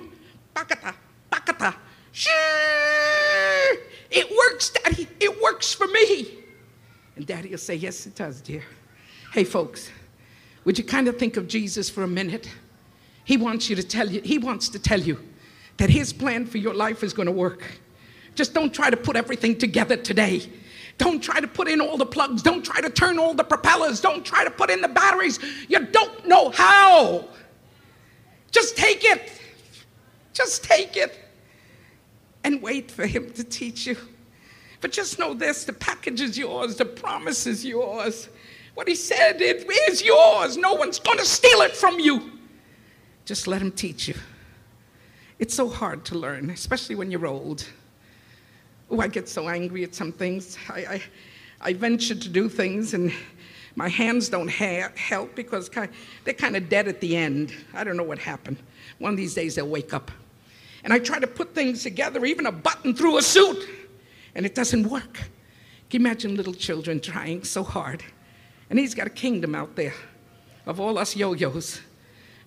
[0.54, 0.94] Bakata,
[1.30, 1.74] bakata.
[2.12, 2.32] Sure.
[4.10, 5.08] It works, Daddy.
[5.18, 6.38] It works for me.
[7.16, 8.62] And Daddy will say, Yes, it does, dear.
[9.32, 9.90] Hey, folks,
[10.64, 12.48] would you kind of think of Jesus for a minute?
[13.24, 15.18] He wants you to tell you, he wants to tell you
[15.76, 17.62] that his plan for your life is going to work.
[18.34, 20.48] Just don't try to put everything together today.
[20.98, 22.42] Don't try to put in all the plugs.
[22.42, 24.00] Don't try to turn all the propellers.
[24.00, 25.38] Don't try to put in the batteries.
[25.68, 27.28] You don't know how.
[28.50, 29.32] Just take it.
[30.32, 31.18] Just take it
[32.44, 33.96] and wait for him to teach you.
[34.80, 38.28] But just know this the package is yours, the promise is yours.
[38.74, 40.56] What he said, it is yours.
[40.56, 42.32] No one's going to steal it from you.
[43.24, 44.14] Just let him teach you.
[45.38, 47.68] It's so hard to learn, especially when you're old.
[48.90, 50.56] Oh, I get so angry at some things.
[50.68, 51.02] I, I,
[51.60, 53.12] I venture to do things, and
[53.74, 55.70] my hands don't ha- help because
[56.24, 57.54] they're kind of dead at the end.
[57.74, 58.58] I don't know what happened.
[58.98, 60.10] One of these days they'll wake up.
[60.84, 63.68] And I try to put things together, even a button through a suit,
[64.34, 65.14] and it doesn't work.
[65.90, 68.02] Can you imagine little children trying so hard?
[68.72, 69.92] And he's got a kingdom out there
[70.64, 71.82] of all us yo yos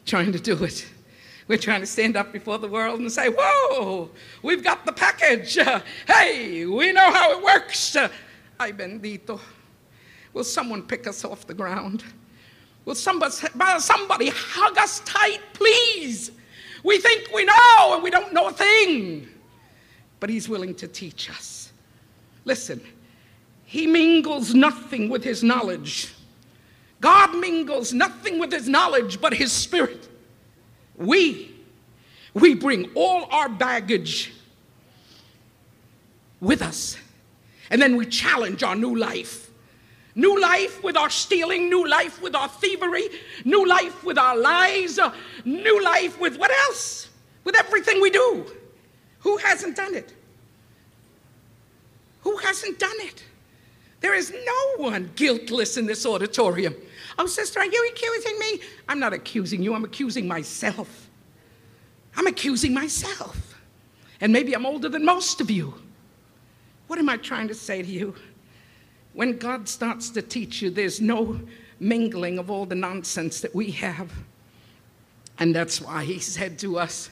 [0.08, 0.84] trying to do it.
[1.48, 4.10] We're trying to stand up before the world and say, Whoa,
[4.42, 5.56] we've got the package.
[6.08, 7.96] Hey, we know how it works.
[8.60, 9.40] Ay bendito.
[10.34, 12.04] Will someone pick us off the ground?
[12.86, 13.32] Will somebody,
[13.78, 16.32] somebody hug us tight, please?
[16.84, 19.28] We think we know and we don't know a thing.
[20.20, 21.72] But He's willing to teach us.
[22.46, 22.82] Listen,
[23.66, 26.15] He mingles nothing with His knowledge.
[27.06, 30.10] God mingles nothing with His knowledge but His Spirit.
[30.98, 31.56] We,
[32.34, 34.34] we bring all our baggage
[36.42, 36.98] with us.
[37.70, 39.52] And then we challenge our new life.
[40.16, 43.08] New life with our stealing, new life with our thievery,
[43.44, 45.14] new life with our lies, uh,
[45.44, 47.10] new life with what else?
[47.44, 48.48] With everything we do.
[49.20, 50.12] Who hasn't done it?
[52.22, 53.24] Who hasn't done it?
[54.02, 56.74] There is no one guiltless in this auditorium.
[57.18, 58.60] Oh, sister, are you accusing me?
[58.88, 61.10] I'm not accusing you, I'm accusing myself.
[62.18, 63.56] I'm accusing myself.
[64.22, 65.74] And maybe I'm older than most of you.
[66.88, 68.16] What am I trying to say to you?
[69.14, 71.40] When God starts to teach you, there's no
[71.80, 74.12] mingling of all the nonsense that we have.
[75.40, 77.10] And that's why He said to us,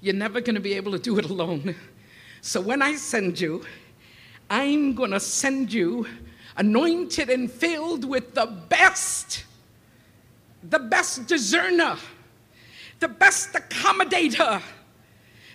[0.00, 1.74] You're never going to be able to do it alone.
[2.40, 3.64] So when I send you,
[4.50, 6.06] I'm going to send you
[6.56, 9.44] anointed and filled with the best,
[10.62, 11.98] the best discerner,
[13.00, 14.62] the best accommodator,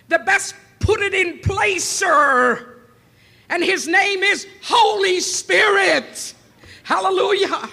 [0.08, 2.78] the best put it in placer
[3.50, 6.34] and his name is Holy Spirit.
[6.82, 7.68] Hallelujah.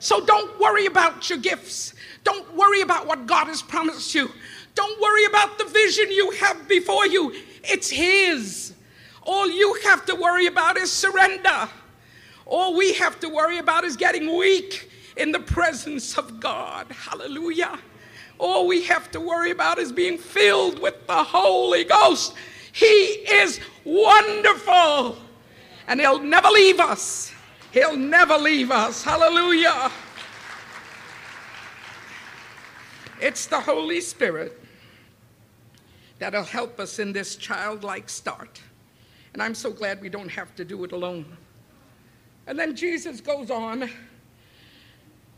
[0.00, 1.94] So don't worry about your gifts.
[2.24, 4.30] Don't worry about what God has promised you.
[4.74, 7.34] Don't worry about the vision you have before you.
[7.62, 8.74] It's His.
[9.22, 11.68] All you have to worry about is surrender.
[12.46, 16.86] All we have to worry about is getting weak in the presence of God.
[16.90, 17.78] Hallelujah.
[18.38, 22.34] All we have to worry about is being filled with the Holy Ghost.
[22.72, 25.16] He is wonderful.
[25.86, 27.32] And He'll never leave us.
[27.70, 29.02] He'll never leave us.
[29.02, 29.90] Hallelujah.
[33.20, 34.60] It's the Holy Spirit
[36.18, 38.60] that'll help us in this childlike start.
[39.32, 41.36] And I'm so glad we don't have to do it alone.
[42.46, 43.88] And then Jesus goes on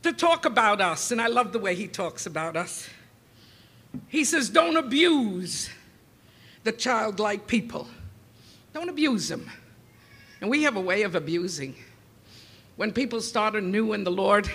[0.02, 2.88] to talk about us, and I love the way he talks about us.
[4.08, 5.70] He says, Don't abuse
[6.64, 7.86] the childlike people.
[8.74, 9.50] Don't abuse them.
[10.40, 11.74] And we have a way of abusing.
[12.76, 14.50] When people start anew in the Lord,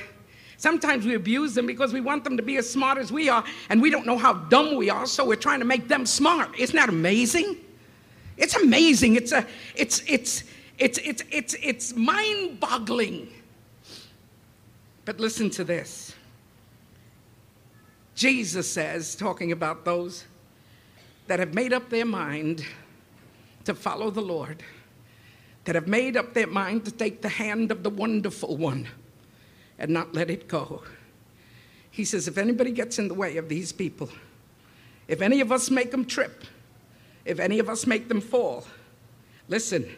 [0.58, 3.44] sometimes we abuse them because we want them to be as smart as we are,
[3.70, 6.58] and we don't know how dumb we are, so we're trying to make them smart.
[6.60, 7.58] Isn't that amazing?
[8.38, 9.16] It's amazing.
[9.16, 10.44] It's a it's it's
[10.82, 13.30] it's it's it's it's mind-boggling.
[15.06, 16.16] But listen to this.
[18.16, 20.26] Jesus says, talking about those
[21.28, 22.66] that have made up their mind
[23.64, 24.64] to follow the Lord,
[25.64, 28.88] that have made up their mind to take the hand of the wonderful one
[29.80, 30.84] and not let it go.
[31.90, 34.10] He says, if anybody gets in the way of these people,
[35.08, 36.44] if any of us make them trip,
[37.26, 38.66] if any of us make them fall,
[39.48, 39.90] listen,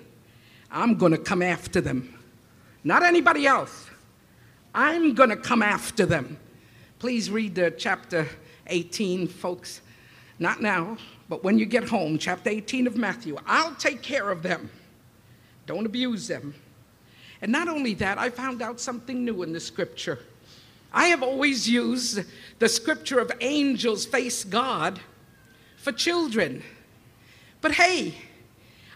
[0.74, 2.14] I'm going to come after them.
[2.84, 3.90] Not anybody else.
[4.74, 6.38] I'm going to come after them.
[6.98, 8.28] Please read the chapter
[8.68, 9.82] 18, folks.
[10.40, 10.98] Not now,
[11.30, 14.72] but when you get home, chapter 18 of Matthew, I'll take care of them.
[15.68, 16.56] Don't abuse them.
[17.42, 20.20] And not only that, I found out something new in the scripture.
[20.92, 22.22] I have always used
[22.60, 25.00] the scripture of angels face God
[25.78, 26.64] for children.
[27.62, 28.16] But hey,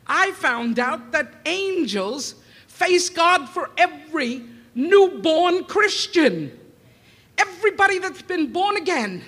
[0.08, 2.36] I found out that angels
[2.68, 4.44] face God for every
[4.76, 6.58] newborn Christian.
[7.38, 9.24] Everybody that's been born again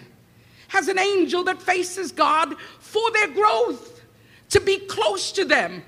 [0.69, 4.03] has an angel that faces God for their growth,
[4.49, 5.83] to be close to them.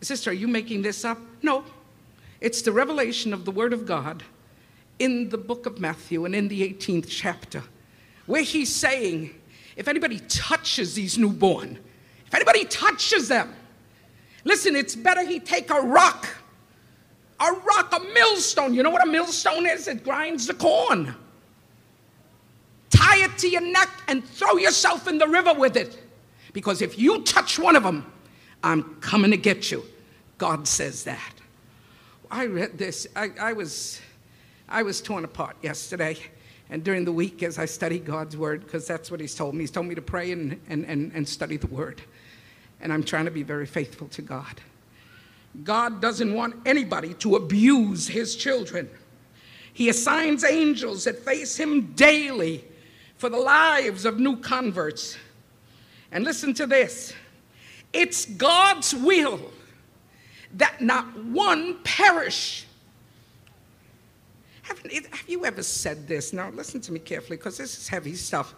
[0.00, 1.18] Sister, are you making this up?
[1.42, 1.64] No.
[2.40, 4.22] It's the revelation of the Word of God
[4.98, 7.62] in the book of Matthew and in the 18th chapter,
[8.26, 9.34] where he's saying,
[9.76, 11.78] if anybody touches these newborn,
[12.26, 13.54] if anybody touches them,
[14.46, 16.26] listen, it's better he take a rock,
[17.38, 18.72] a rock, a millstone.
[18.72, 19.88] You know what a millstone is?
[19.88, 21.14] It grinds the corn
[23.16, 26.02] tie it to your neck, and throw yourself in the river with it.
[26.52, 28.10] Because if you touch one of them,
[28.62, 29.84] I'm coming to get you.
[30.38, 31.34] God says that.
[32.30, 33.06] I read this.
[33.14, 34.00] I, I was,
[34.68, 36.16] I was torn apart yesterday.
[36.68, 39.60] And during the week, as I study God's word, because that's what He's told me,
[39.60, 42.02] He's told me to pray and, and, and, and study the word.
[42.80, 44.60] And I'm trying to be very faithful to God.
[45.64, 48.90] God doesn't want anybody to abuse His children.
[49.72, 52.64] He assigns angels that face Him daily
[53.16, 55.16] for the lives of new converts.
[56.12, 57.14] And listen to this
[57.92, 59.40] it's God's will
[60.54, 62.66] that not one perish.
[64.62, 66.32] Have, have you ever said this?
[66.32, 68.54] Now, listen to me carefully because this is heavy stuff.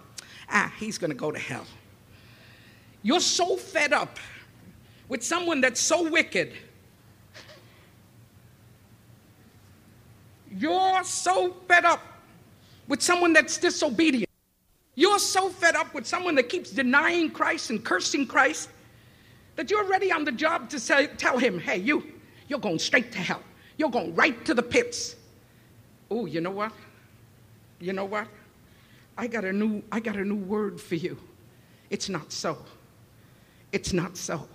[0.49, 1.67] Ah, he's going to go to hell.
[3.03, 4.19] You're so fed up
[5.09, 6.53] with someone that's so wicked.
[10.51, 12.03] You're so fed up
[12.89, 14.29] with someone that's disobedient.
[14.95, 18.69] You're so fed up with someone that keeps denying Christ and cursing Christ
[19.55, 22.05] that you're ready on the job to say, tell him, hey, you,
[22.49, 23.43] you're going straight to hell.
[23.77, 25.17] You're going right to the pits.
[26.11, 26.73] Oh, you know what?
[27.79, 28.27] You know what?
[29.17, 31.17] I got a new, I got a new word for you.
[31.91, 32.59] It's not so.
[33.73, 34.47] It's not so.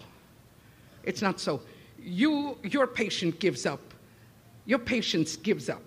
[1.04, 1.62] It's not so.
[2.00, 3.82] You, your patient gives up.
[4.66, 5.84] Your patience gives up.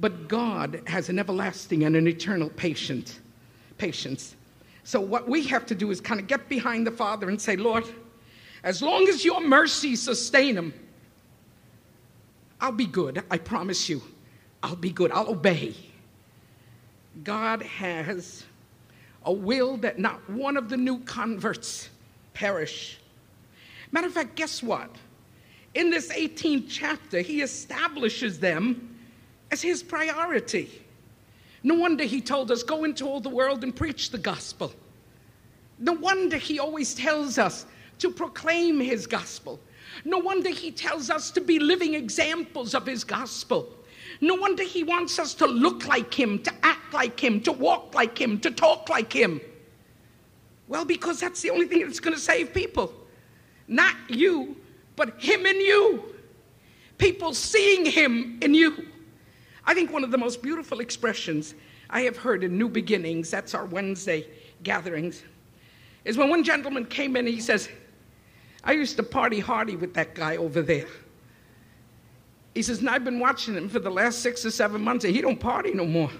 [0.00, 3.18] But God has an everlasting and an eternal patience
[3.78, 4.34] patience.
[4.84, 7.56] So, what we have to do is kind of get behind the Father and say,
[7.56, 7.84] Lord,
[8.64, 10.74] as long as your mercy sustain him,
[12.60, 13.22] I'll be good.
[13.30, 14.02] I promise you.
[14.62, 15.12] I'll be good.
[15.12, 15.74] I'll obey.
[17.22, 18.44] God has
[19.24, 21.90] a will that not one of the new converts
[22.38, 22.98] perish.
[23.90, 24.90] Matter of fact, guess what?
[25.74, 28.96] In this 18th chapter, he establishes them
[29.50, 30.70] as his priority.
[31.64, 34.72] No wonder he told us, go into all the world and preach the gospel.
[35.80, 37.66] No wonder he always tells us
[37.98, 39.58] to proclaim his gospel.
[40.04, 43.68] No wonder he tells us to be living examples of his gospel.
[44.20, 47.96] No wonder he wants us to look like him, to act like him, to walk
[47.96, 49.40] like him, to talk like him.
[50.68, 52.92] Well, because that's the only thing that's going to save people.
[53.66, 54.56] Not you,
[54.96, 56.14] but him in you.
[56.98, 58.86] People seeing him in you.
[59.64, 61.54] I think one of the most beautiful expressions
[61.90, 64.26] I have heard in New Beginnings, that's our Wednesday
[64.62, 65.22] gatherings,
[66.04, 67.68] is when one gentleman came in and he says,
[68.64, 70.88] I used to party hardy with that guy over there.
[72.54, 75.14] He says, and I've been watching him for the last six or seven months, and
[75.14, 76.10] he don't party no more.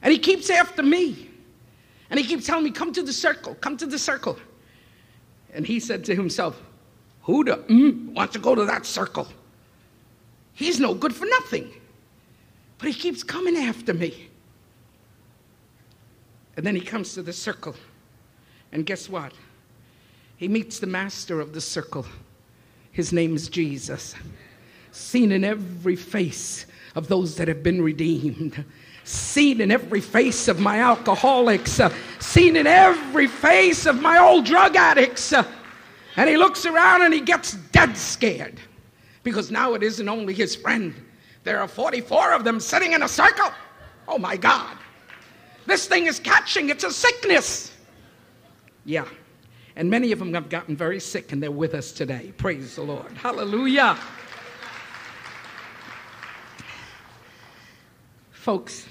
[0.00, 1.30] And he keeps after me.
[2.10, 4.38] And he keeps telling me, come to the circle, come to the circle.
[5.52, 6.60] And he said to himself,
[7.22, 9.26] who the mm, wants to go to that circle?
[10.52, 11.72] He's no good for nothing.
[12.78, 14.28] But he keeps coming after me.
[16.56, 17.74] And then he comes to the circle.
[18.72, 19.32] And guess what?
[20.36, 22.06] He meets the master of the circle.
[22.92, 24.14] His name is Jesus.
[24.92, 28.64] Seen in every face of those that have been redeemed.
[29.06, 31.78] Seen in every face of my alcoholics.
[31.78, 35.32] Uh, seen in every face of my old drug addicts.
[35.32, 35.44] Uh,
[36.16, 38.58] and he looks around and he gets dead scared
[39.22, 40.92] because now it isn't only his friend.
[41.44, 43.52] There are 44 of them sitting in a circle.
[44.08, 44.76] Oh my God.
[45.66, 47.72] This thing is catching, it's a sickness.
[48.84, 49.06] Yeah.
[49.76, 52.32] And many of them have gotten very sick and they're with us today.
[52.38, 53.12] Praise the Lord.
[53.12, 53.96] Hallelujah.
[58.32, 58.88] Folks,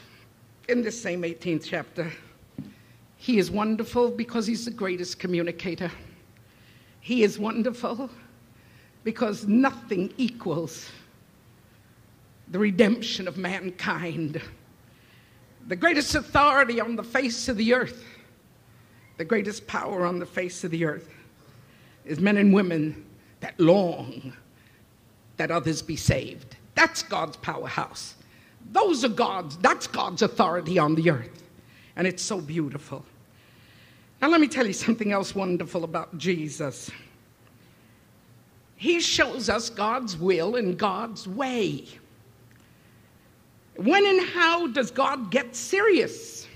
[0.67, 2.12] in this same 18th chapter,
[3.17, 5.91] he is wonderful because he's the greatest communicator.
[7.01, 8.10] He is wonderful
[9.04, 10.89] because nothing equals
[12.49, 14.41] the redemption of mankind.
[15.67, 18.04] The greatest authority on the face of the earth,
[19.17, 21.10] the greatest power on the face of the earth
[22.06, 23.06] is men and women
[23.39, 24.34] that long
[25.38, 26.56] that others be saved.
[26.75, 28.15] That's God's powerhouse.
[28.71, 31.43] Those are God's, that's God's authority on the earth.
[31.95, 33.06] And it's so beautiful.
[34.21, 36.89] Now, let me tell you something else wonderful about Jesus.
[38.75, 41.86] He shows us God's will and God's way.
[43.75, 46.47] When and how does God get serious?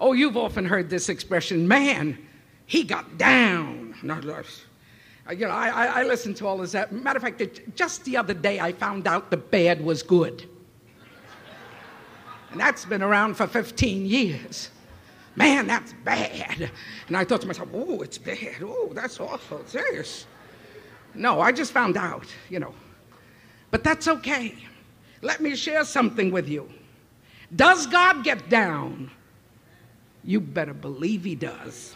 [0.00, 2.18] Oh, you've often heard this expression, man,
[2.66, 3.94] he got down.
[4.02, 4.24] Not
[5.28, 6.92] uh, you know, I, I listen to all that.
[6.92, 10.48] Matter of fact, just the other day I found out the bad was good.
[12.52, 14.70] And that's been around for 15 years.
[15.36, 16.70] Man, that's bad.
[17.08, 18.56] And I thought to myself, oh, it's bad.
[18.62, 19.62] Oh, that's awful.
[19.66, 20.26] Serious.
[21.14, 22.74] No, I just found out, you know.
[23.70, 24.54] But that's okay.
[25.22, 26.68] Let me share something with you.
[27.56, 29.10] Does God get down?
[30.24, 31.94] You better believe He does.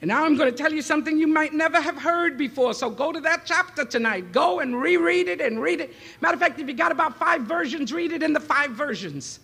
[0.00, 2.72] And now I'm going to tell you something you might never have heard before.
[2.72, 4.32] So go to that chapter tonight.
[4.32, 5.92] Go and reread it and read it.
[6.22, 9.40] Matter of fact, if you got about five versions, read it in the five versions.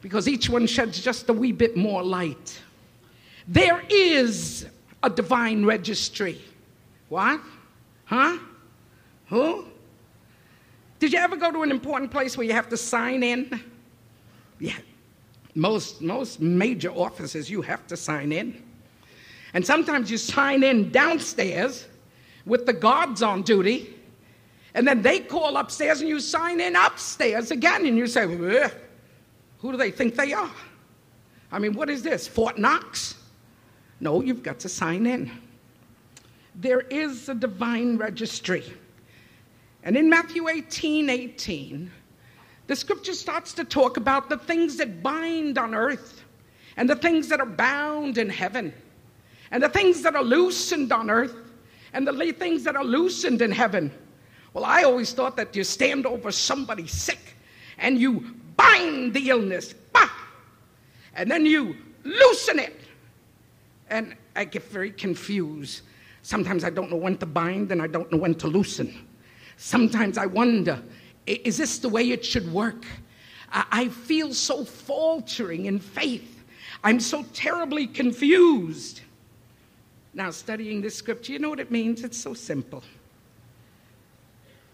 [0.00, 2.62] Because each one sheds just a wee bit more light.
[3.46, 4.66] There is
[5.02, 6.40] a divine registry.
[7.10, 7.40] What?
[8.06, 8.38] Huh?
[9.28, 9.66] Who?
[10.98, 13.60] Did you ever go to an important place where you have to sign in?
[14.58, 14.76] Yeah.
[15.54, 18.62] Most, most major offices, you have to sign in.
[19.58, 21.88] And sometimes you sign in downstairs
[22.46, 23.92] with the guards on duty,
[24.72, 29.72] and then they call upstairs and you sign in upstairs again, and you say, Who
[29.72, 30.52] do they think they are?
[31.50, 32.28] I mean, what is this?
[32.28, 33.16] Fort Knox?
[33.98, 35.28] No, you've got to sign in.
[36.54, 38.62] There is a divine registry.
[39.82, 41.90] And in Matthew 18 18,
[42.68, 46.22] the scripture starts to talk about the things that bind on earth
[46.76, 48.72] and the things that are bound in heaven
[49.50, 51.34] and the things that are loosened on earth
[51.92, 53.90] and the things that are loosened in heaven.
[54.52, 57.36] Well, I always thought that you stand over somebody sick
[57.78, 60.10] and you bind the illness, bah,
[61.14, 62.80] and then you loosen it.
[63.90, 65.82] And I get very confused.
[66.22, 69.06] Sometimes I don't know when to bind and I don't know when to loosen.
[69.56, 70.82] Sometimes I wonder
[71.28, 72.86] is this the way it should work?
[73.50, 76.44] I feel so faltering in faith.
[76.84, 79.00] I'm so terribly confused.
[80.18, 82.02] Now, studying this scripture, you know what it means?
[82.02, 82.82] It's so simple.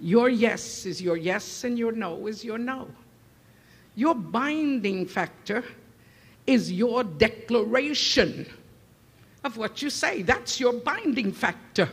[0.01, 2.89] Your yes is your yes, and your no is your no.
[3.95, 5.63] Your binding factor
[6.47, 8.47] is your declaration
[9.45, 10.23] of what you say.
[10.23, 11.91] That's your binding factor.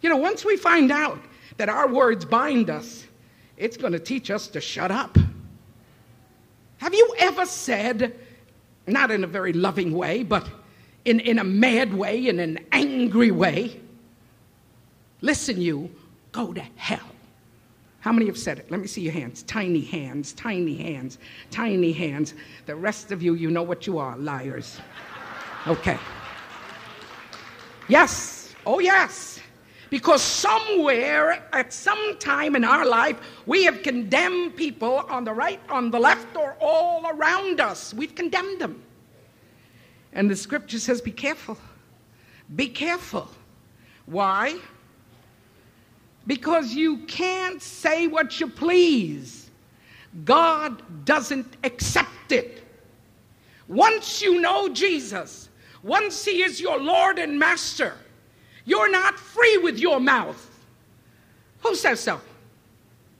[0.00, 1.18] You know, once we find out
[1.56, 3.04] that our words bind us,
[3.56, 5.18] it's going to teach us to shut up.
[6.78, 8.16] Have you ever said,
[8.86, 10.48] not in a very loving way, but
[11.04, 13.80] in, in a mad way, in an angry way,
[15.20, 15.90] listen, you,
[16.32, 17.00] go to hell.
[18.00, 18.70] How many have said it?
[18.70, 19.42] Let me see your hands.
[19.42, 21.18] Tiny hands, tiny hands,
[21.50, 22.34] tiny hands.
[22.64, 24.80] The rest of you, you know what you are liars.
[25.66, 25.98] Okay.
[27.88, 28.54] Yes.
[28.64, 29.40] Oh, yes.
[29.90, 35.60] Because somewhere at some time in our life, we have condemned people on the right,
[35.68, 37.92] on the left, or all around us.
[37.92, 38.82] We've condemned them.
[40.12, 41.56] And the scripture says, be careful.
[42.54, 43.28] Be careful.
[44.06, 44.58] Why?
[46.26, 49.50] Because you can't say what you please.
[50.24, 52.64] God doesn't accept it.
[53.68, 55.48] Once you know Jesus,
[55.82, 57.94] once He is your Lord and Master,
[58.64, 60.46] you're not free with your mouth.
[61.60, 62.20] Who says so?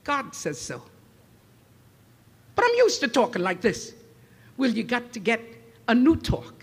[0.03, 0.81] God says so.
[2.55, 3.93] But I'm used to talking like this.
[4.57, 5.41] Well, you got to get
[5.87, 6.60] a new talk.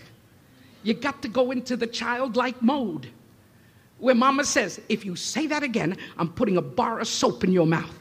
[0.83, 3.09] You got to go into the childlike mode
[3.99, 7.51] where mama says, if you say that again, I'm putting a bar of soap in
[7.51, 7.97] your mouth.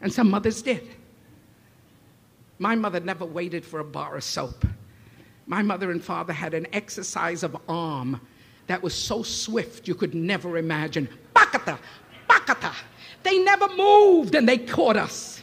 [0.00, 0.88] And some mothers did.
[2.58, 4.64] My mother never waited for a bar of soap.
[5.46, 8.20] My mother and father had an exercise of arm
[8.66, 11.08] that was so swift you could never imagine.
[11.34, 11.78] Bakata,
[12.28, 12.74] bakata.
[13.22, 15.42] They never moved and they caught us.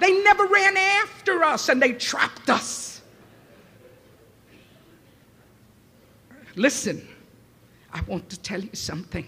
[0.00, 2.87] They never ran after us and they trapped us.
[6.58, 7.06] Listen,
[7.92, 9.24] I want to tell you something.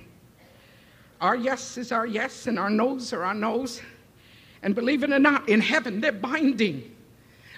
[1.21, 3.81] Our yes is our yes, and our no's are our no's.
[4.65, 6.93] And believe it or not, in heaven, they're binding.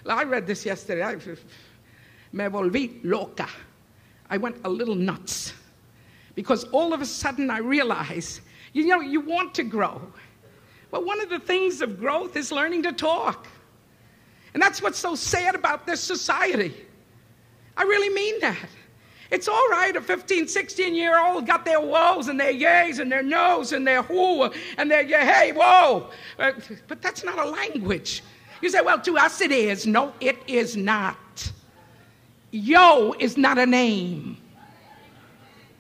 [0.07, 1.03] I read this yesterday.
[1.03, 3.49] I, me volví loca.
[4.29, 5.55] I went a little nuts
[6.35, 8.41] because all of a sudden I realized,
[8.75, 10.03] you know, you want to grow.
[10.91, 13.47] But one of the things of growth is learning to talk.
[14.53, 16.75] And that's what's so sad about this society.
[17.75, 18.69] I really mean that.
[19.33, 23.11] It's all right, a 15, 16 year old got their woes and their yays and
[23.11, 26.11] their no's and their who and their yeah, hey, whoa.
[26.39, 26.53] Uh,
[26.87, 28.23] but that's not a language.
[28.61, 29.87] You say, well, to us it is.
[29.87, 31.51] No, it is not.
[32.51, 34.37] Yo is not a name.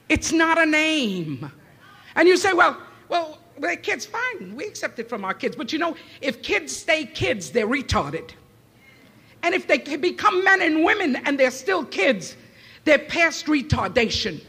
[0.08, 1.52] It's not a name.
[2.14, 2.78] And you say, well,
[3.10, 4.56] well, the kids, fine.
[4.56, 5.56] We accept it from our kids.
[5.56, 8.30] But you know, if kids stay kids, they're retarded.
[9.42, 12.36] And if they become men and women and they're still kids,
[12.84, 14.40] they're past retardation.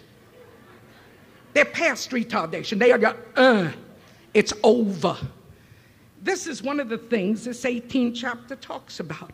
[1.54, 2.80] They're past retardation.
[2.80, 3.72] They are, uh,
[4.34, 5.18] it's over.
[6.22, 9.32] This is one of the things this 18th chapter talks about.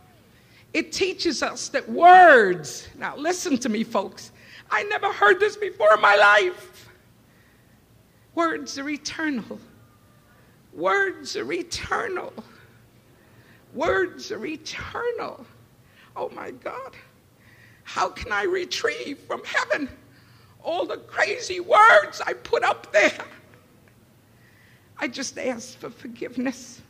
[0.74, 4.32] It teaches us that words, now listen to me, folks.
[4.70, 6.90] I never heard this before in my life.
[8.36, 9.60] Words are eternal.
[10.74, 12.34] Words are eternal.
[13.74, 15.46] Words are eternal.
[16.16, 16.96] Oh my God.
[17.90, 19.90] How can I retrieve from heaven
[20.64, 23.26] all the crazy words I put up there?
[25.00, 26.84] I just ask for forgiveness.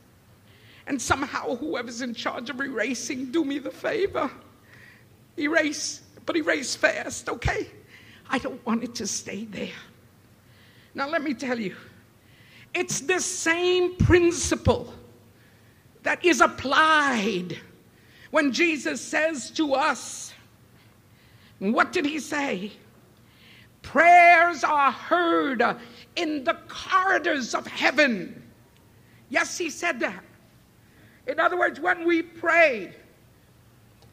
[0.88, 4.30] And somehow, whoever's in charge of erasing, do me the favor.
[5.38, 7.72] Erase, but erase fast, okay?
[8.30, 9.80] I don't want it to stay there.
[10.95, 11.78] Now, let me tell you,
[12.74, 14.93] it's the same principle
[16.04, 17.58] that is applied
[18.32, 20.34] when Jesus says to us,
[21.60, 22.72] What did he say?
[23.82, 25.64] Prayers are heard
[26.16, 28.41] in the corridors of heaven.
[29.30, 30.24] Yes, he said that.
[31.28, 32.93] In other words, when we pray,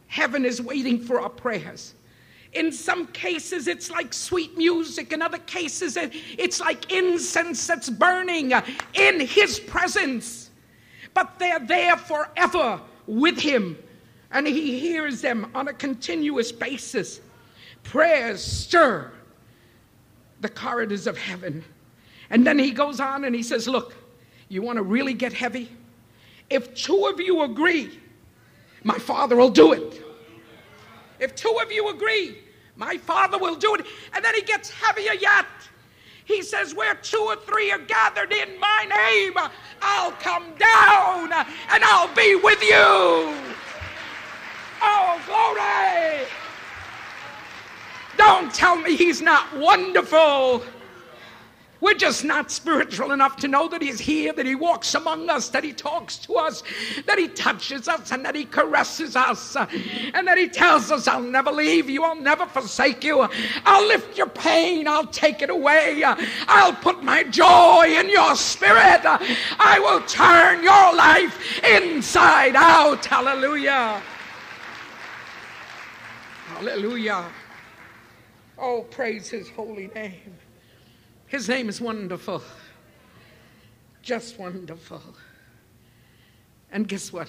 [0.09, 1.94] heaven is waiting for our prayers.
[2.53, 5.12] In some cases, it's like sweet music.
[5.12, 8.53] In other cases, it's like incense that's burning
[8.94, 10.51] in His presence.
[11.12, 13.76] But they're there forever with Him,
[14.30, 17.20] and He hears them on a continuous basis.
[17.91, 19.11] Prayers stir
[20.41, 21.64] the corridors of heaven.
[22.30, 23.95] And then He goes on and He says, Look,
[24.49, 25.70] you want to really get heavy?
[26.51, 27.99] If two of you agree,
[28.84, 30.03] my Father will do it.
[31.18, 32.39] If two of you agree,
[32.76, 33.87] my Father will do it.
[34.12, 35.47] And then he gets heavier yet.
[36.24, 39.32] He says, Where two or three are gathered in my name,
[39.80, 43.34] I'll come down and I'll be with you.
[44.82, 46.26] Oh, glory!
[48.57, 50.62] Tell me he's not wonderful.
[51.82, 55.50] We're just not spiritual enough to know that He's here, that He walks among us,
[55.50, 56.62] that He talks to us,
[57.04, 61.20] that He touches us, and that He caresses us, and that He tells us, I'll
[61.20, 63.28] never leave you, I'll never forsake you,
[63.66, 66.02] I'll lift your pain, I'll take it away,
[66.48, 73.04] I'll put my joy in your spirit, I will turn your life inside out.
[73.04, 74.00] Hallelujah.
[76.46, 77.26] Hallelujah.
[78.59, 80.34] Oh, praise His holy name.
[81.26, 82.42] His name is wonderful.
[84.02, 85.02] Just wonderful.
[86.70, 87.28] And guess what?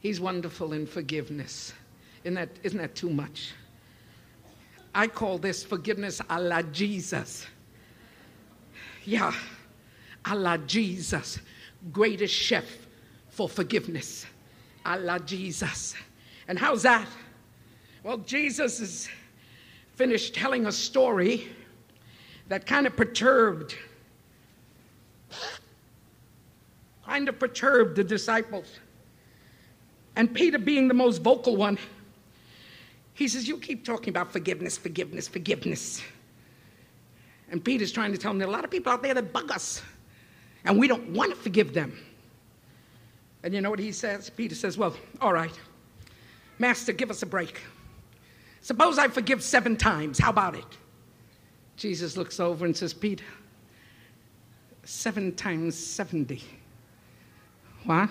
[0.00, 1.72] He's wonderful in forgiveness.
[2.22, 3.52] Isn't that, isn't that too much?
[4.94, 7.46] I call this forgiveness a la Jesus.
[9.04, 9.34] Yeah,
[10.24, 11.38] a la Jesus.
[11.92, 12.64] Greatest chef
[13.28, 14.26] for forgiveness.
[14.84, 15.94] A la Jesus.
[16.48, 17.06] And how's that?
[18.02, 19.08] Well, Jesus is
[19.96, 21.48] finished telling a story
[22.48, 23.74] that kind of perturbed,
[27.04, 28.78] kind of perturbed the disciples.
[30.14, 31.78] And Peter, being the most vocal one,
[33.14, 36.02] he says, You keep talking about forgiveness, forgiveness, forgiveness.
[37.50, 39.32] And Peter's trying to tell him there are a lot of people out there that
[39.32, 39.82] bug us,
[40.64, 41.98] and we don't want to forgive them.
[43.42, 44.28] And you know what he says?
[44.30, 45.58] Peter says, Well, all right,
[46.58, 47.60] Master, give us a break.
[48.66, 50.18] Suppose I forgive seven times.
[50.18, 50.66] How about it?
[51.76, 53.22] Jesus looks over and says, Peter,
[54.82, 56.42] seven times 70.
[57.84, 58.10] What?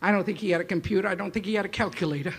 [0.00, 1.06] I don't think he had a computer.
[1.08, 2.32] I don't think he had a calculator.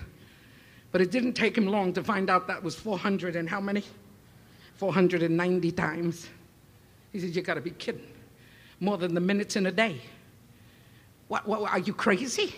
[0.91, 3.83] But it didn't take him long to find out that was 400 and how many?
[4.77, 6.27] 490 times.
[7.11, 8.07] He said, You got to be kidding.
[8.79, 10.01] More than the minutes in a day.
[11.27, 12.55] What, what, are you crazy?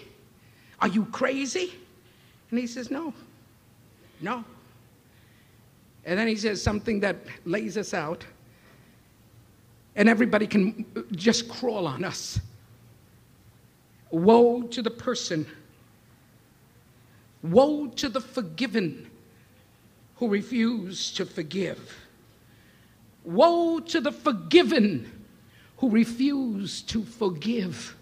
[0.80, 1.74] Are you crazy?
[2.50, 3.14] And he says, No,
[4.22, 4.44] no.
[6.06, 8.26] And then he says something that lays us out,
[9.96, 12.40] and everybody can just crawl on us.
[14.10, 15.46] Woe to the person,
[17.44, 19.10] woe to the forgiven
[20.16, 21.98] who refuse to forgive.
[23.24, 25.12] Woe to the forgiven
[25.78, 27.96] who refuse to forgive.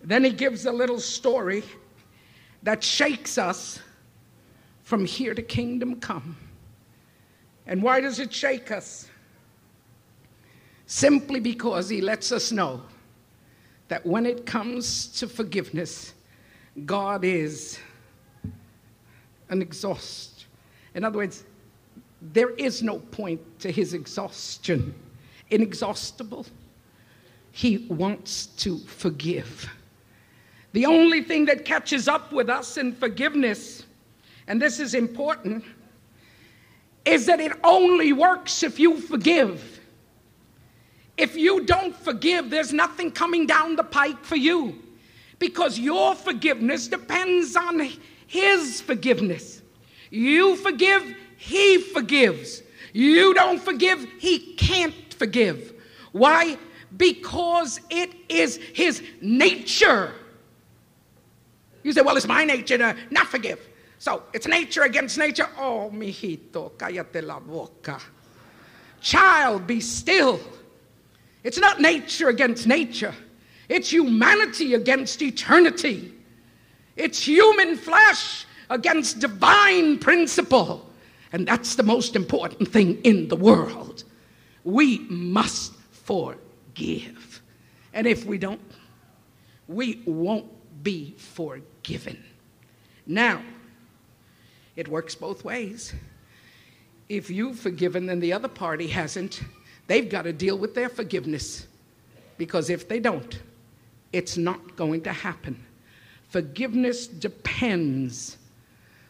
[0.00, 1.64] Then he gives a little story
[2.62, 3.80] that shakes us
[4.88, 6.34] from here to kingdom come.
[7.66, 9.06] And why does it shake us?
[10.86, 12.80] Simply because he lets us know
[13.88, 16.14] that when it comes to forgiveness,
[16.86, 17.78] God is
[19.50, 20.46] an exhaust.
[20.94, 21.44] In other words,
[22.22, 24.94] there is no point to his exhaustion,
[25.50, 26.46] inexhaustible.
[27.52, 29.68] He wants to forgive.
[30.72, 33.84] The only thing that catches up with us in forgiveness,
[34.48, 35.62] and this is important,
[37.04, 39.80] is that it only works if you forgive.
[41.16, 44.82] If you don't forgive, there's nothing coming down the pike for you
[45.38, 47.90] because your forgiveness depends on
[48.26, 49.62] His forgiveness.
[50.10, 52.62] You forgive, He forgives.
[52.94, 55.74] You don't forgive, He can't forgive.
[56.12, 56.56] Why?
[56.96, 60.14] Because it is His nature.
[61.82, 63.67] You say, well, it's my nature to not forgive.
[63.98, 65.48] So it's nature against nature.
[65.58, 68.00] Oh, mijito, cállate la boca.
[69.00, 70.40] Child, be still.
[71.44, 73.14] It's not nature against nature,
[73.68, 76.14] it's humanity against eternity.
[76.96, 80.84] It's human flesh against divine principle.
[81.32, 84.02] And that's the most important thing in the world.
[84.64, 87.40] We must forgive.
[87.94, 88.60] And if we don't,
[89.68, 90.46] we won't
[90.82, 92.22] be forgiven.
[93.06, 93.42] Now,
[94.78, 95.92] it works both ways.
[97.08, 99.42] If you've forgiven and the other party hasn't,
[99.88, 101.66] they've got to deal with their forgiveness.
[102.36, 103.40] Because if they don't,
[104.12, 105.58] it's not going to happen.
[106.28, 108.36] Forgiveness depends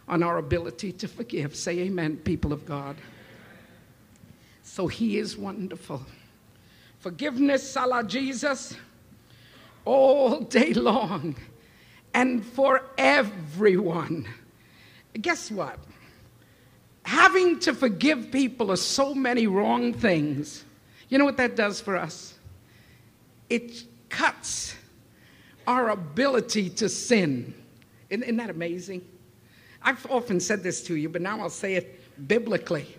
[0.09, 1.55] on our ability to forgive.
[1.55, 2.97] Say amen, people of God.
[4.63, 6.01] So he is wonderful.
[7.01, 8.75] Forgiveness, a la Jesus,
[9.85, 11.37] all day long
[12.15, 14.27] and for everyone.
[15.15, 15.79] Guess what?
[17.03, 20.65] Having to forgive people of so many wrong things,
[21.09, 22.35] you know what that does for us?
[23.49, 24.75] It cuts
[25.67, 27.55] our ability to sin.
[28.11, 29.05] Isn't, isn't that amazing?
[29.83, 32.97] I've often said this to you, but now I'll say it biblically.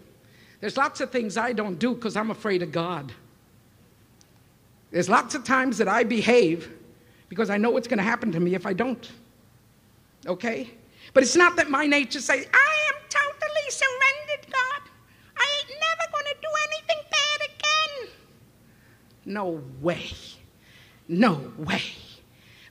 [0.62, 3.12] There's lots of things I don't do because I'm afraid of God.
[4.92, 6.72] There's lots of times that I behave
[7.28, 9.10] because I know what's going to happen to me if I don't.
[10.26, 10.72] Okay?
[11.14, 14.82] But it's not that my nature says, I am totally surrendered, God.
[15.38, 18.10] I ain't never going to do anything bad again.
[19.26, 20.12] No way.
[21.08, 21.82] No way.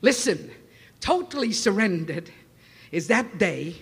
[0.03, 0.51] Listen,
[1.01, 2.31] totally surrendered
[2.93, 3.75] is that day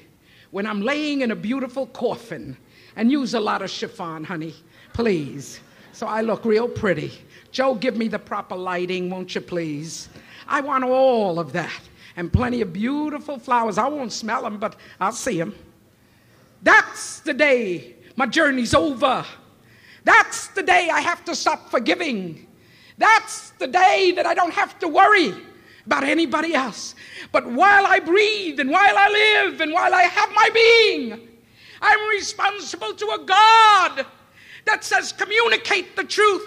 [0.50, 2.56] when I'm laying in a beautiful coffin
[2.96, 4.54] and use a lot of chiffon, honey,
[4.94, 5.60] please.
[5.92, 7.12] So I look real pretty.
[7.52, 10.08] Joe, give me the proper lighting, won't you please?
[10.48, 11.80] I want all of that
[12.16, 13.78] and plenty of beautiful flowers.
[13.78, 15.54] I won't smell them, but I'll see them.
[16.62, 19.24] That's the day my journey's over.
[20.04, 22.46] That's the day I have to stop forgiving.
[22.98, 25.34] That's the day that I don't have to worry
[25.84, 26.94] about anybody else.
[27.30, 31.28] But while I breathe and while I live and while I have my being,
[31.82, 34.06] I'm responsible to a God
[34.64, 36.42] that says, communicate the truth.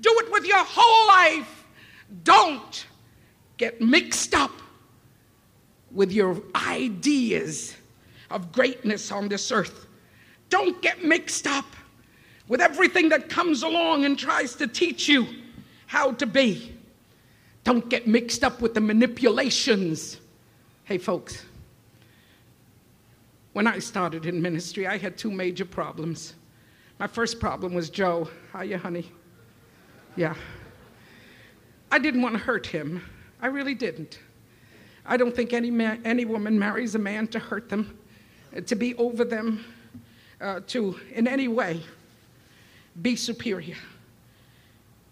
[0.00, 1.66] Do it with your whole life.
[2.24, 2.86] Don't
[3.58, 4.50] get mixed up
[5.92, 7.76] with your ideas
[8.30, 9.86] of greatness on this earth.
[10.48, 11.66] Don't get mixed up
[12.48, 15.26] with everything that comes along and tries to teach you
[15.86, 16.74] how to be.
[17.64, 20.18] Don't get mixed up with the manipulations.
[20.84, 21.44] Hey, folks,
[23.52, 26.34] when I started in ministry, I had two major problems.
[26.98, 28.28] My first problem was Joe.
[28.52, 29.10] How Hiya, honey.
[30.16, 30.34] Yeah.
[31.90, 33.02] I didn't want to hurt him.
[33.40, 34.18] I really didn't.
[35.04, 37.98] I don't think any, man, any woman marries a man to hurt them,
[38.66, 39.64] to be over them,
[40.40, 41.82] uh, to in any way
[43.00, 43.76] be superior.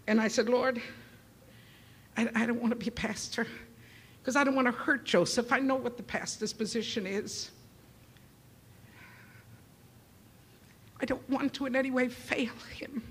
[0.07, 0.81] And I said, Lord,
[2.17, 3.47] I, I don't want to be a pastor
[4.21, 5.51] because I don't want to hurt Joseph.
[5.51, 7.51] I know what the pastor's position is.
[10.99, 13.01] I don't want to in any way fail him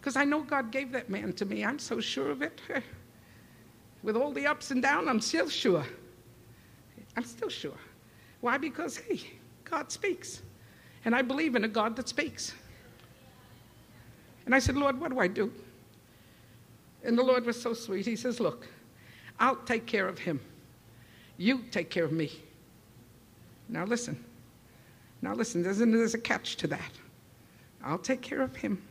[0.00, 1.64] because I know God gave that man to me.
[1.64, 2.60] I'm so sure of it.
[4.02, 5.84] With all the ups and downs, I'm still sure.
[7.16, 7.78] I'm still sure.
[8.40, 8.58] Why?
[8.58, 9.20] Because, hey,
[9.64, 10.42] God speaks.
[11.04, 12.52] And I believe in a God that speaks.
[14.46, 15.52] And I said, Lord, what do I do?
[17.04, 18.06] And the Lord was so sweet.
[18.06, 18.66] He says, Look,
[19.38, 20.40] I'll take care of him.
[21.36, 22.30] You take care of me.
[23.68, 24.22] Now listen.
[25.20, 26.92] Now listen, there's, there's a catch to that.
[27.84, 28.82] I'll take care of him.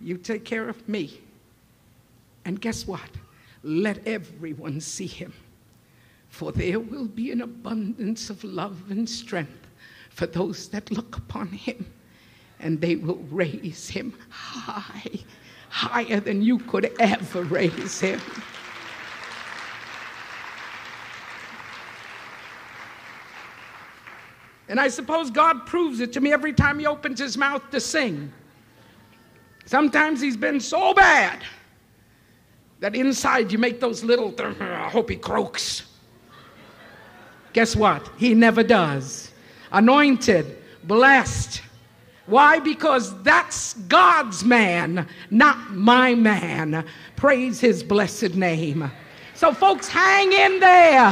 [0.00, 1.20] You take care of me.
[2.44, 3.00] And guess what?
[3.66, 5.32] Let everyone see him.
[6.28, 9.66] For there will be an abundance of love and strength
[10.10, 11.84] for those that look upon him,
[12.60, 15.10] and they will raise him high,
[15.68, 18.20] higher than you could ever raise him.
[24.68, 27.80] And I suppose God proves it to me every time he opens his mouth to
[27.80, 28.32] sing.
[29.64, 31.42] Sometimes he's been so bad
[32.80, 35.84] that inside you make those little, I hope he croaks.
[37.52, 38.08] Guess what?
[38.18, 39.32] He never does.
[39.72, 41.62] Anointed, blessed.
[42.26, 42.58] Why?
[42.58, 46.84] Because that's God's man, not my man.
[47.14, 48.90] Praise his blessed name.
[49.34, 51.10] So, folks, hang in there.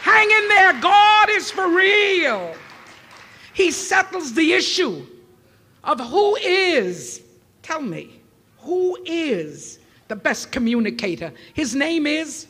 [0.00, 0.80] Hang in there.
[0.80, 2.54] God is for real.
[3.52, 5.04] He settles the issue
[5.84, 7.22] of who is,
[7.62, 8.20] tell me,
[8.58, 9.80] who is
[10.12, 11.32] the best communicator.
[11.54, 12.46] His name is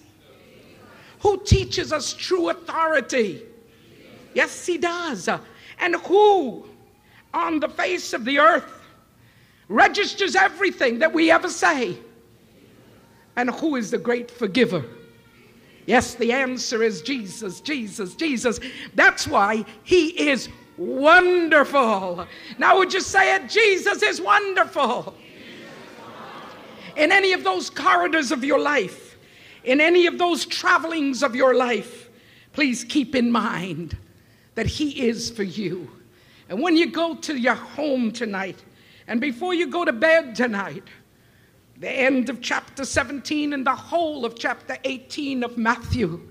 [1.21, 3.41] who teaches us true authority.
[4.35, 5.29] Yes, he does.
[5.79, 6.67] And who
[7.33, 8.83] on the face of the earth
[9.69, 11.97] registers everything that we ever say?
[13.37, 14.85] And who is the great forgiver?
[15.87, 18.59] Yes, the answer is Jesus, Jesus, Jesus.
[18.97, 22.27] That's why he is wonderful.
[22.59, 23.49] Now, would you say it?
[23.49, 25.15] Jesus is wonderful.
[26.97, 29.17] In any of those corridors of your life,
[29.65, 32.11] in any of those travelings of your life,
[32.53, 33.97] please keep in mind
[34.55, 35.91] that He is for you.
[36.49, 38.63] And when you go to your home tonight,
[39.07, 40.85] and before you go to bed tonight,
[41.79, 46.29] the end of chapter 17 and the whole of chapter 18 of Matthew.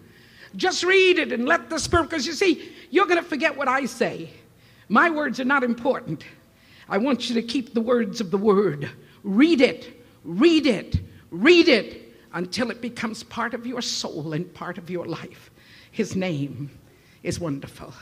[0.56, 3.68] Just read it and let the Spirit, because you see, you're going to forget what
[3.68, 4.30] I say.
[4.88, 6.24] My words are not important.
[6.88, 8.90] I want you to keep the words of the Word.
[9.24, 11.00] Read it, read it,
[11.30, 15.52] read it until it becomes part of your soul and part of your life.
[15.92, 16.70] His name
[17.24, 17.94] is wonderful.